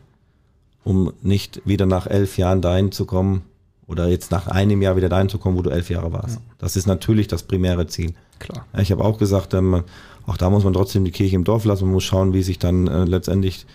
[0.83, 3.43] um nicht wieder nach elf Jahren dahin zu kommen,
[3.89, 6.35] oder jetzt nach einem Jahr wieder dahin zu kommen, wo du elf Jahre warst.
[6.35, 6.41] Ja.
[6.59, 8.13] Das ist natürlich das primäre Ziel.
[8.37, 8.65] Klar.
[8.77, 9.83] Ich habe auch gesagt, ähm,
[10.27, 11.85] auch da muss man trotzdem die Kirche im Dorf lassen.
[11.85, 13.65] Man muss schauen, wie sich dann äh, letztendlich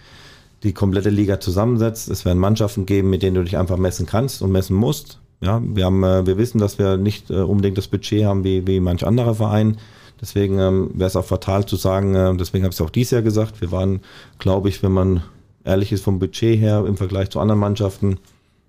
[0.63, 2.09] die komplette Liga zusammensetzt.
[2.09, 5.19] Es werden Mannschaften geben, mit denen du dich einfach messen kannst und messen musst.
[5.41, 8.65] Ja, wir haben, äh, wir wissen, dass wir nicht äh, unbedingt das Budget haben wie,
[8.69, 9.79] wie manch anderer Verein.
[10.25, 13.11] Deswegen ähm, wäre es auch fatal zu sagen, äh, deswegen habe ich es auch dieses
[13.11, 14.01] Jahr gesagt, wir waren,
[14.39, 15.23] glaube ich, wenn man
[15.65, 18.17] ehrlich ist vom Budget her im Vergleich zu anderen Mannschaften,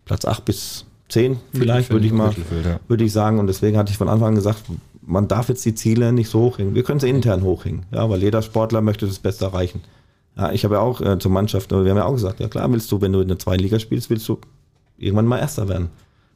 [0.03, 2.33] Platz 8 bis zehn vielleicht, würde ich mal,
[2.65, 2.81] ja.
[2.89, 3.39] würde ich sagen.
[3.39, 4.63] Und deswegen hatte ich von Anfang an gesagt,
[5.01, 6.75] man darf jetzt die Ziele nicht so hochhängen.
[6.75, 9.79] Wir können sie intern hochhängen, ja, weil jeder Sportler möchte das Beste erreichen.
[10.35, 12.69] Ja, ich habe ja auch äh, zur Mannschaft, wir haben ja auch gesagt, ja klar,
[12.69, 14.39] willst du, wenn du in der zweiten Liga spielst, willst du
[14.97, 15.87] irgendwann mal Erster werden.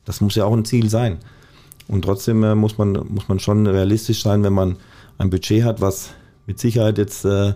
[0.05, 1.17] Das muss ja auch ein Ziel sein.
[1.89, 4.77] Und trotzdem äh, muss man, muss man schon realistisch sein, wenn man
[5.19, 6.09] ein Budget hat, was
[6.47, 7.53] mit Sicherheit jetzt äh,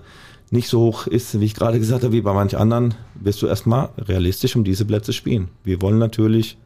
[0.51, 3.47] nicht so hoch ist, wie ich gerade gesagt habe, wie bei manch anderen, wirst du
[3.47, 5.47] erstmal realistisch um diese Plätze spielen.
[5.63, 6.57] Wir wollen natürlich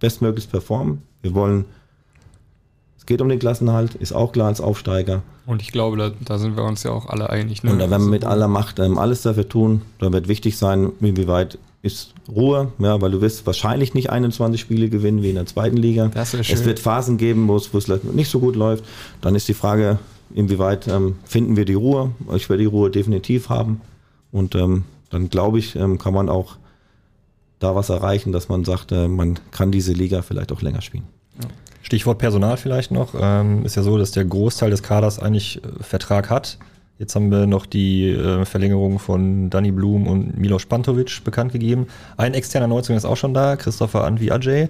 [0.00, 1.02] bestmöglichst performen.
[1.22, 1.66] Wir wollen,
[2.98, 5.22] es geht um den Klassenhalt, ist auch klar als Aufsteiger.
[5.46, 7.62] Und ich glaube, da, da sind wir uns ja auch alle einig.
[7.62, 7.70] Ne?
[7.70, 9.82] Und da werden wir mit aller Macht ähm, alles dafür tun.
[9.98, 14.88] Da wird wichtig sein, inwieweit ist Ruhe, ja, weil du wirst wahrscheinlich nicht 21 Spiele
[14.88, 16.10] gewinnen wie in der zweiten Liga.
[16.12, 16.40] Das schön.
[16.40, 18.84] Es wird Phasen geben, wo es, wo es nicht so gut läuft.
[19.20, 19.98] Dann ist die Frage,
[20.34, 22.12] inwieweit ähm, finden wir die Ruhe?
[22.34, 23.80] Ich werde die Ruhe definitiv haben.
[24.32, 26.56] Und ähm, dann glaube ich, ähm, kann man auch
[27.58, 31.04] da was erreichen, dass man sagt, äh, man kann diese Liga vielleicht auch länger spielen.
[31.82, 33.14] Stichwort Personal vielleicht noch.
[33.18, 36.58] Ähm, ist ja so, dass der Großteil des Kaders eigentlich äh, Vertrag hat.
[36.98, 41.86] Jetzt haben wir noch die äh, Verlängerung von Danny Blum und Milos Pantovic bekannt gegeben.
[42.18, 44.68] Ein externer Neuzugang ist auch schon da, Christopher Anvi Ajay.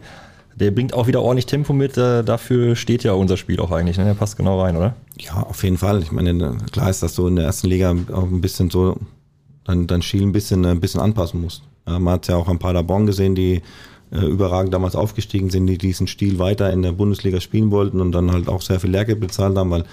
[0.61, 1.97] Der bringt auch wieder ordentlich Tempo mit.
[1.97, 3.99] Äh, dafür steht ja unser Spiel auch eigentlich.
[3.99, 4.05] Ne?
[4.05, 4.95] Der passt genau rein, oder?
[5.19, 6.03] Ja, auf jeden Fall.
[6.03, 8.99] Ich meine, klar ist, dass du in der ersten Liga auch ein bisschen so
[9.65, 11.63] dein, dein Spiel ein bisschen, ein bisschen anpassen musst.
[11.87, 13.63] Man hat ja auch ein paar Paderborn gesehen, die
[14.13, 18.13] äh, überragend damals aufgestiegen sind, die diesen Stil weiter in der Bundesliga spielen wollten und
[18.13, 19.85] dann halt auch sehr viel Lehrgeld bezahlt haben, weil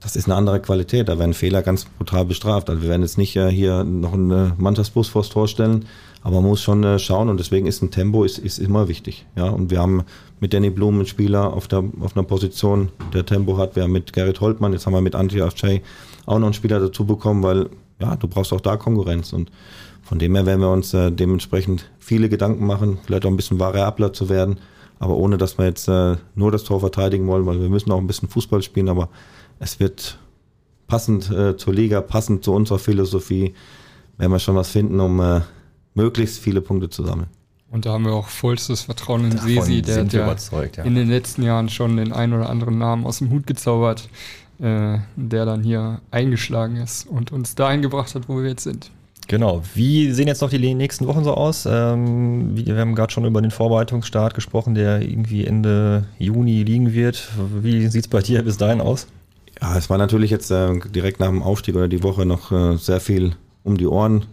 [0.00, 1.08] das ist eine andere Qualität.
[1.08, 2.70] Da werden Fehler ganz brutal bestraft.
[2.70, 5.84] Also wir werden jetzt nicht äh, hier noch einen äh, Mannschaftsbus vors Tor stellen,
[6.22, 9.26] aber man muss schon äh, schauen und deswegen ist ein Tempo ist, ist immer wichtig.
[9.36, 10.02] Ja, und wir haben
[10.40, 13.76] mit Danny Blum einen Spieler auf, der, auf einer Position, der Tempo hat.
[13.76, 15.82] Wir haben mit Gerrit Holtmann, jetzt haben wir mit Anti Afcay
[16.26, 19.50] auch noch einen Spieler dazu bekommen, weil ja, du brauchst auch da Konkurrenz und
[20.02, 23.58] von dem her werden wir uns äh, dementsprechend viele Gedanken machen, vielleicht auch ein bisschen
[23.58, 24.58] variabler zu werden,
[24.98, 27.98] aber ohne dass wir jetzt äh, nur das Tor verteidigen wollen, weil wir müssen auch
[27.98, 29.08] ein bisschen Fußball spielen, aber
[29.58, 30.18] es wird
[30.86, 33.54] passend äh, zur Liga, passend zu unserer Philosophie,
[34.18, 35.40] werden wir schon was finden, um äh,
[36.00, 37.28] möglichst viele Punkte zu sammeln.
[37.70, 40.36] Und da haben wir auch vollstes Vertrauen in Davon Sesi, der ja,
[40.76, 44.08] ja, in den letzten Jahren schon den einen oder anderen Namen aus dem Hut gezaubert,
[44.58, 48.90] äh, der dann hier eingeschlagen ist und uns dahin gebracht hat, wo wir jetzt sind.
[49.28, 49.62] Genau.
[49.74, 51.64] Wie sehen jetzt noch die nächsten Wochen so aus?
[51.64, 57.28] Ähm, wir haben gerade schon über den Vorbereitungsstart gesprochen, der irgendwie Ende Juni liegen wird.
[57.62, 59.06] Wie sieht es bei dir bis dahin aus?
[59.62, 62.76] Ja, es war natürlich jetzt äh, direkt nach dem Aufstieg oder die Woche noch äh,
[62.76, 64.26] sehr viel um die Ohren.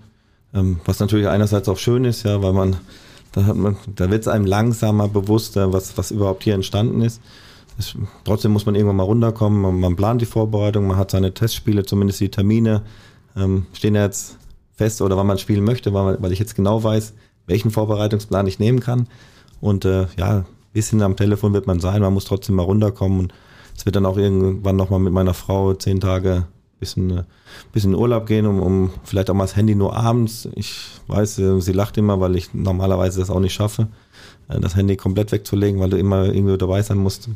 [0.53, 2.77] Ähm, was natürlich einerseits auch schön ist, ja, weil man,
[3.31, 7.01] da hat man, da wird es einem langsamer bewusst, äh, was, was überhaupt hier entstanden
[7.01, 7.21] ist.
[7.77, 9.61] Es, trotzdem muss man irgendwann mal runterkommen.
[9.61, 12.83] Man, man, plant die Vorbereitung, man hat seine Testspiele, zumindest die Termine.
[13.35, 14.37] Ähm, stehen ja jetzt
[14.75, 17.13] fest oder wann man spielen möchte, weil, weil ich jetzt genau weiß,
[17.45, 19.07] welchen Vorbereitungsplan ich nehmen kann.
[19.59, 23.19] Und äh, ja, bisschen am Telefon wird man sein, man muss trotzdem mal runterkommen.
[23.19, 23.33] Und
[23.75, 26.45] es wird dann auch irgendwann nochmal mit meiner Frau zehn Tage
[26.79, 27.23] bisschen, äh,
[27.73, 30.47] bisschen in Urlaub gehen, um, um vielleicht auch mal das Handy nur abends.
[30.55, 30.75] Ich
[31.07, 33.87] weiß, äh, sie lacht immer, weil ich normalerweise das auch nicht schaffe,
[34.47, 37.29] äh, das Handy komplett wegzulegen, weil du immer irgendwie dabei sein musst.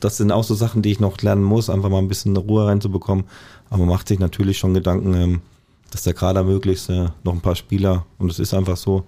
[0.00, 2.66] Das sind auch so Sachen, die ich noch lernen muss, einfach mal ein bisschen Ruhe
[2.66, 3.24] reinzubekommen.
[3.70, 5.40] Aber man macht sich natürlich schon Gedanken, ähm,
[5.90, 9.04] dass der Kader möglichst noch ein paar Spieler, und es ist einfach so,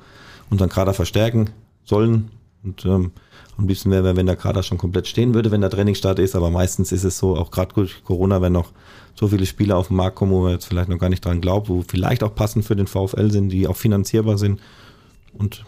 [0.50, 1.48] unseren Kader verstärken
[1.84, 2.30] sollen.
[2.62, 3.12] Und ähm,
[3.56, 6.34] am liebsten wäre, wenn der Kader schon komplett stehen würde, wenn der Trainingsstart ist.
[6.34, 8.72] Aber meistens ist es so, auch gerade durch Corona, wenn noch
[9.14, 11.40] so viele Spieler auf den Markt kommen, wo man jetzt vielleicht noch gar nicht dran
[11.40, 14.60] glaubt, wo vielleicht auch passend für den VfL sind, die auch finanzierbar sind.
[15.32, 15.64] Und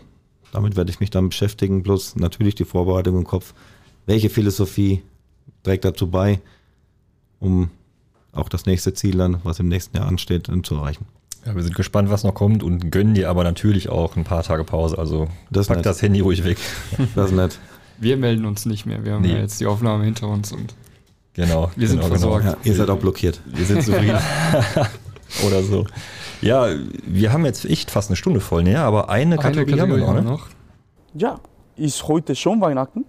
[0.52, 1.82] damit werde ich mich dann beschäftigen.
[1.82, 3.54] Bloß natürlich die Vorbereitung im Kopf.
[4.06, 5.02] Welche Philosophie
[5.62, 6.40] trägt dazu bei,
[7.40, 7.70] um
[8.32, 11.06] auch das nächste Ziel dann, was im nächsten Jahr ansteht, zu erreichen.
[11.44, 14.42] Ja, wir sind gespannt, was noch kommt und gönnen dir aber natürlich auch ein paar
[14.42, 14.98] Tage Pause.
[14.98, 15.86] Also das pack nett.
[15.86, 16.58] das Handy ruhig weg.
[17.14, 17.58] Das ist nett.
[17.98, 19.04] Wir melden uns nicht mehr.
[19.04, 19.32] Wir haben nee.
[19.32, 20.74] ja jetzt die Aufnahme hinter uns und
[21.36, 22.44] genau, wir sind genau, versorgt.
[22.44, 22.56] Genau.
[22.56, 23.40] Ja, ihr seid auch blockiert.
[23.46, 24.18] Wir sind zufrieden.
[25.46, 25.86] Oder so.
[26.40, 26.68] Ja,
[27.06, 28.80] wir haben jetzt echt fast eine Stunde voll, ne?
[28.80, 30.24] aber eine, eine Kategorie, Kategorie, haben wir noch.
[30.24, 30.30] Ne?
[30.30, 30.46] noch.
[31.14, 31.40] Ja,
[31.76, 33.04] ist heute schon Weihnachten?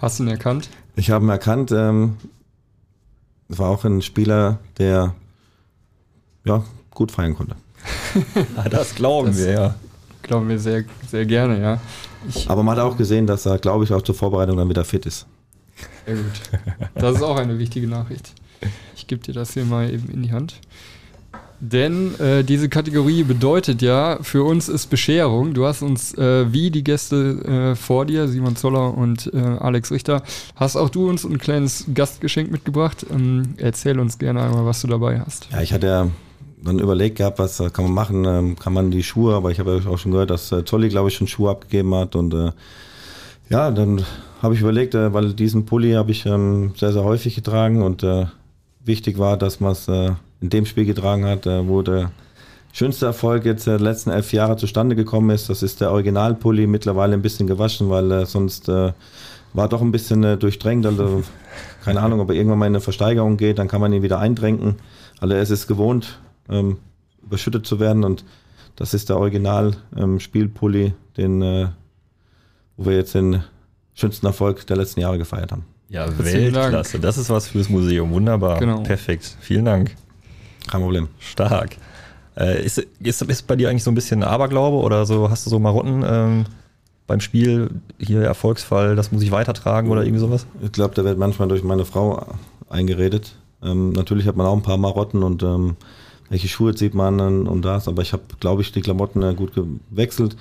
[0.00, 0.68] Hast du ihn erkannt?
[0.96, 1.70] Ich habe ihn erkannt.
[1.70, 2.16] Ähm,
[3.48, 5.14] war auch ein Spieler, der
[6.44, 7.56] ja, gut feiern konnte.
[8.56, 9.74] Ah, das glauben das wir, ja.
[10.22, 11.80] Glauben wir sehr, sehr gerne, ja.
[12.28, 14.84] Ich Aber man hat auch gesehen, dass er, glaube ich, auch zur Vorbereitung dann wieder
[14.84, 15.26] fit ist.
[16.06, 16.24] Sehr gut.
[16.94, 18.32] Das ist auch eine wichtige Nachricht.
[18.96, 20.54] Ich gebe dir das hier mal eben in die Hand.
[21.64, 25.54] Denn äh, diese Kategorie bedeutet ja, für uns ist Bescherung.
[25.54, 29.92] Du hast uns, äh, wie die Gäste äh, vor dir, Simon Zoller und äh, Alex
[29.92, 30.24] Richter,
[30.56, 33.06] hast auch du uns ein kleines Gastgeschenk mitgebracht.
[33.08, 35.50] Ähm, erzähl uns gerne einmal, was du dabei hast.
[35.52, 36.08] Ja, ich hatte ja
[36.64, 39.80] dann überlegt gehabt, was kann man machen, ähm, kann man die Schuhe, aber ich habe
[39.84, 42.50] ja auch schon gehört, dass äh, Zolli, glaube ich, schon Schuhe abgegeben hat und äh,
[43.50, 44.04] ja, dann
[44.42, 48.04] habe ich überlegt, weil diesen Pulli habe ich ähm, sehr, sehr häufig getragen und
[48.84, 49.88] wichtig war, dass man es
[50.42, 52.10] in dem Spiel getragen hat, äh, wo der
[52.72, 55.48] schönste Erfolg jetzt der letzten elf Jahre zustande gekommen ist.
[55.48, 58.92] Das ist der Originalpulli, mittlerweile ein bisschen gewaschen, weil äh, sonst äh,
[59.54, 60.84] war doch ein bisschen äh, durchdrängt.
[60.84, 61.22] Also
[61.84, 64.18] keine Ahnung, ob er irgendwann mal in eine Versteigerung geht, dann kann man ihn wieder
[64.18, 64.76] eindrängen.
[65.20, 66.18] Also er ist es gewohnt,
[66.48, 66.78] ähm,
[67.22, 68.24] überschüttet zu werden und
[68.74, 71.68] das ist der Original-Spielpulli, ähm, den, äh,
[72.76, 73.44] wo wir jetzt den
[73.94, 75.64] schönsten Erfolg der letzten Jahre gefeiert haben.
[75.88, 76.98] Ja, Weltklasse.
[76.98, 78.10] Das ist was fürs Museum.
[78.12, 78.58] Wunderbar.
[78.58, 78.82] Genau.
[78.82, 79.36] Perfekt.
[79.40, 79.94] Vielen Dank.
[80.70, 81.08] Kein Problem.
[81.18, 81.76] Stark.
[82.36, 85.28] Äh, ist, ist, ist bei dir eigentlich so ein bisschen Aberglaube oder so?
[85.28, 86.44] Hast du so Marotten ähm,
[87.06, 90.46] beim Spiel, hier Erfolgsfall, das muss ich weitertragen oder irgendwie sowas?
[90.62, 92.26] Ich glaube, da wird manchmal durch meine Frau
[92.70, 93.34] eingeredet.
[93.62, 95.76] Ähm, natürlich hat man auch ein paar Marotten und ähm,
[96.30, 99.52] welche Schuhe zieht man und das, aber ich habe, glaube ich, die Klamotten äh, gut
[99.54, 100.36] gewechselt.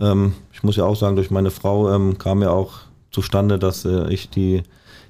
[0.00, 2.85] Ähm, ich muss ja auch sagen, durch meine Frau ähm, kam ja auch
[3.16, 4.62] zustande, dass äh, ich die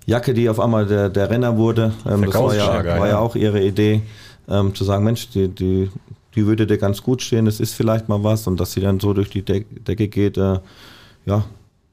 [0.06, 3.34] Jacke, die auf einmal der, der Renner wurde, ähm, das war ja, war ja auch
[3.34, 4.02] ihre Idee,
[4.48, 5.90] ähm, zu sagen, Mensch, die, die,
[6.36, 9.00] die würde dir ganz gut stehen, es ist vielleicht mal was und dass sie dann
[9.00, 10.60] so durch die Decke geht, äh,
[11.24, 11.44] ja,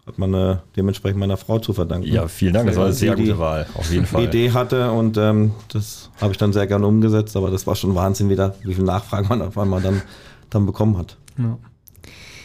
[0.06, 2.08] hat man äh, dementsprechend meiner Frau zu verdanken.
[2.08, 4.22] Ja, vielen Dank, das war eine sehr gute Wahl, auf jeden Fall.
[4.22, 7.76] Die Idee hatte und ähm, das habe ich dann sehr gerne umgesetzt, aber das war
[7.76, 10.04] schon Wahnsinn wieder, wie viele Nachfragen man auf einmal dann,
[10.52, 11.18] dann bekommen hat.
[11.40, 11.58] Ja.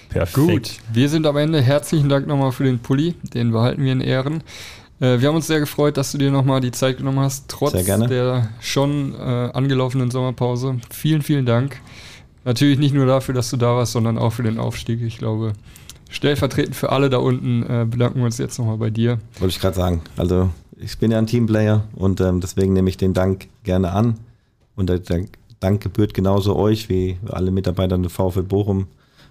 [0.09, 0.35] Perfekt.
[0.35, 1.61] Gut, wir sind am Ende.
[1.61, 4.43] Herzlichen Dank nochmal für den Pulli, den behalten wir in Ehren.
[5.01, 7.85] Äh, wir haben uns sehr gefreut, dass du dir nochmal die Zeit genommen hast, trotz
[7.85, 10.77] der schon äh, angelaufenen Sommerpause.
[10.91, 11.81] Vielen, vielen Dank.
[12.45, 15.03] Natürlich nicht nur dafür, dass du da warst, sondern auch für den Aufstieg.
[15.03, 15.53] Ich glaube,
[16.09, 19.19] stellvertretend für alle da unten äh, bedanken wir uns jetzt nochmal bei dir.
[19.39, 20.03] Wollte ich gerade sagen.
[20.17, 24.19] Also ich bin ja ein Teamplayer und ähm, deswegen nehme ich den Dank gerne an.
[24.77, 25.01] Und der
[25.61, 28.87] Dank gebührt genauso euch wie alle Mitarbeiter der VfL Bochum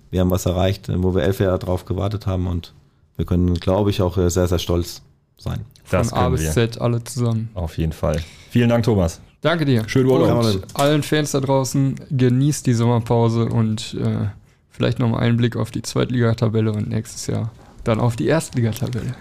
[0.10, 2.74] wir haben was erreicht, wo wir elf Jahre drauf gewartet haben und
[3.16, 5.02] wir können, glaube ich, auch sehr, sehr stolz
[5.38, 5.66] sein.
[5.90, 7.50] Das Von A bis Z alle zusammen.
[7.54, 8.22] Auf jeden Fall.
[8.50, 9.22] Vielen Dank, Thomas.
[9.42, 9.88] Danke dir.
[9.88, 10.44] Schönen Urlaub.
[10.44, 14.28] Und allen Fans da draußen, genießt die Sommerpause und äh,
[14.70, 17.52] vielleicht nochmal einen Blick auf die Zweitligatabelle und nächstes Jahr
[17.84, 19.16] dann auf die Erstligatabelle.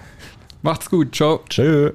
[0.63, 1.15] Macht's gut.
[1.15, 1.41] Ciao.
[1.49, 1.93] Tschö.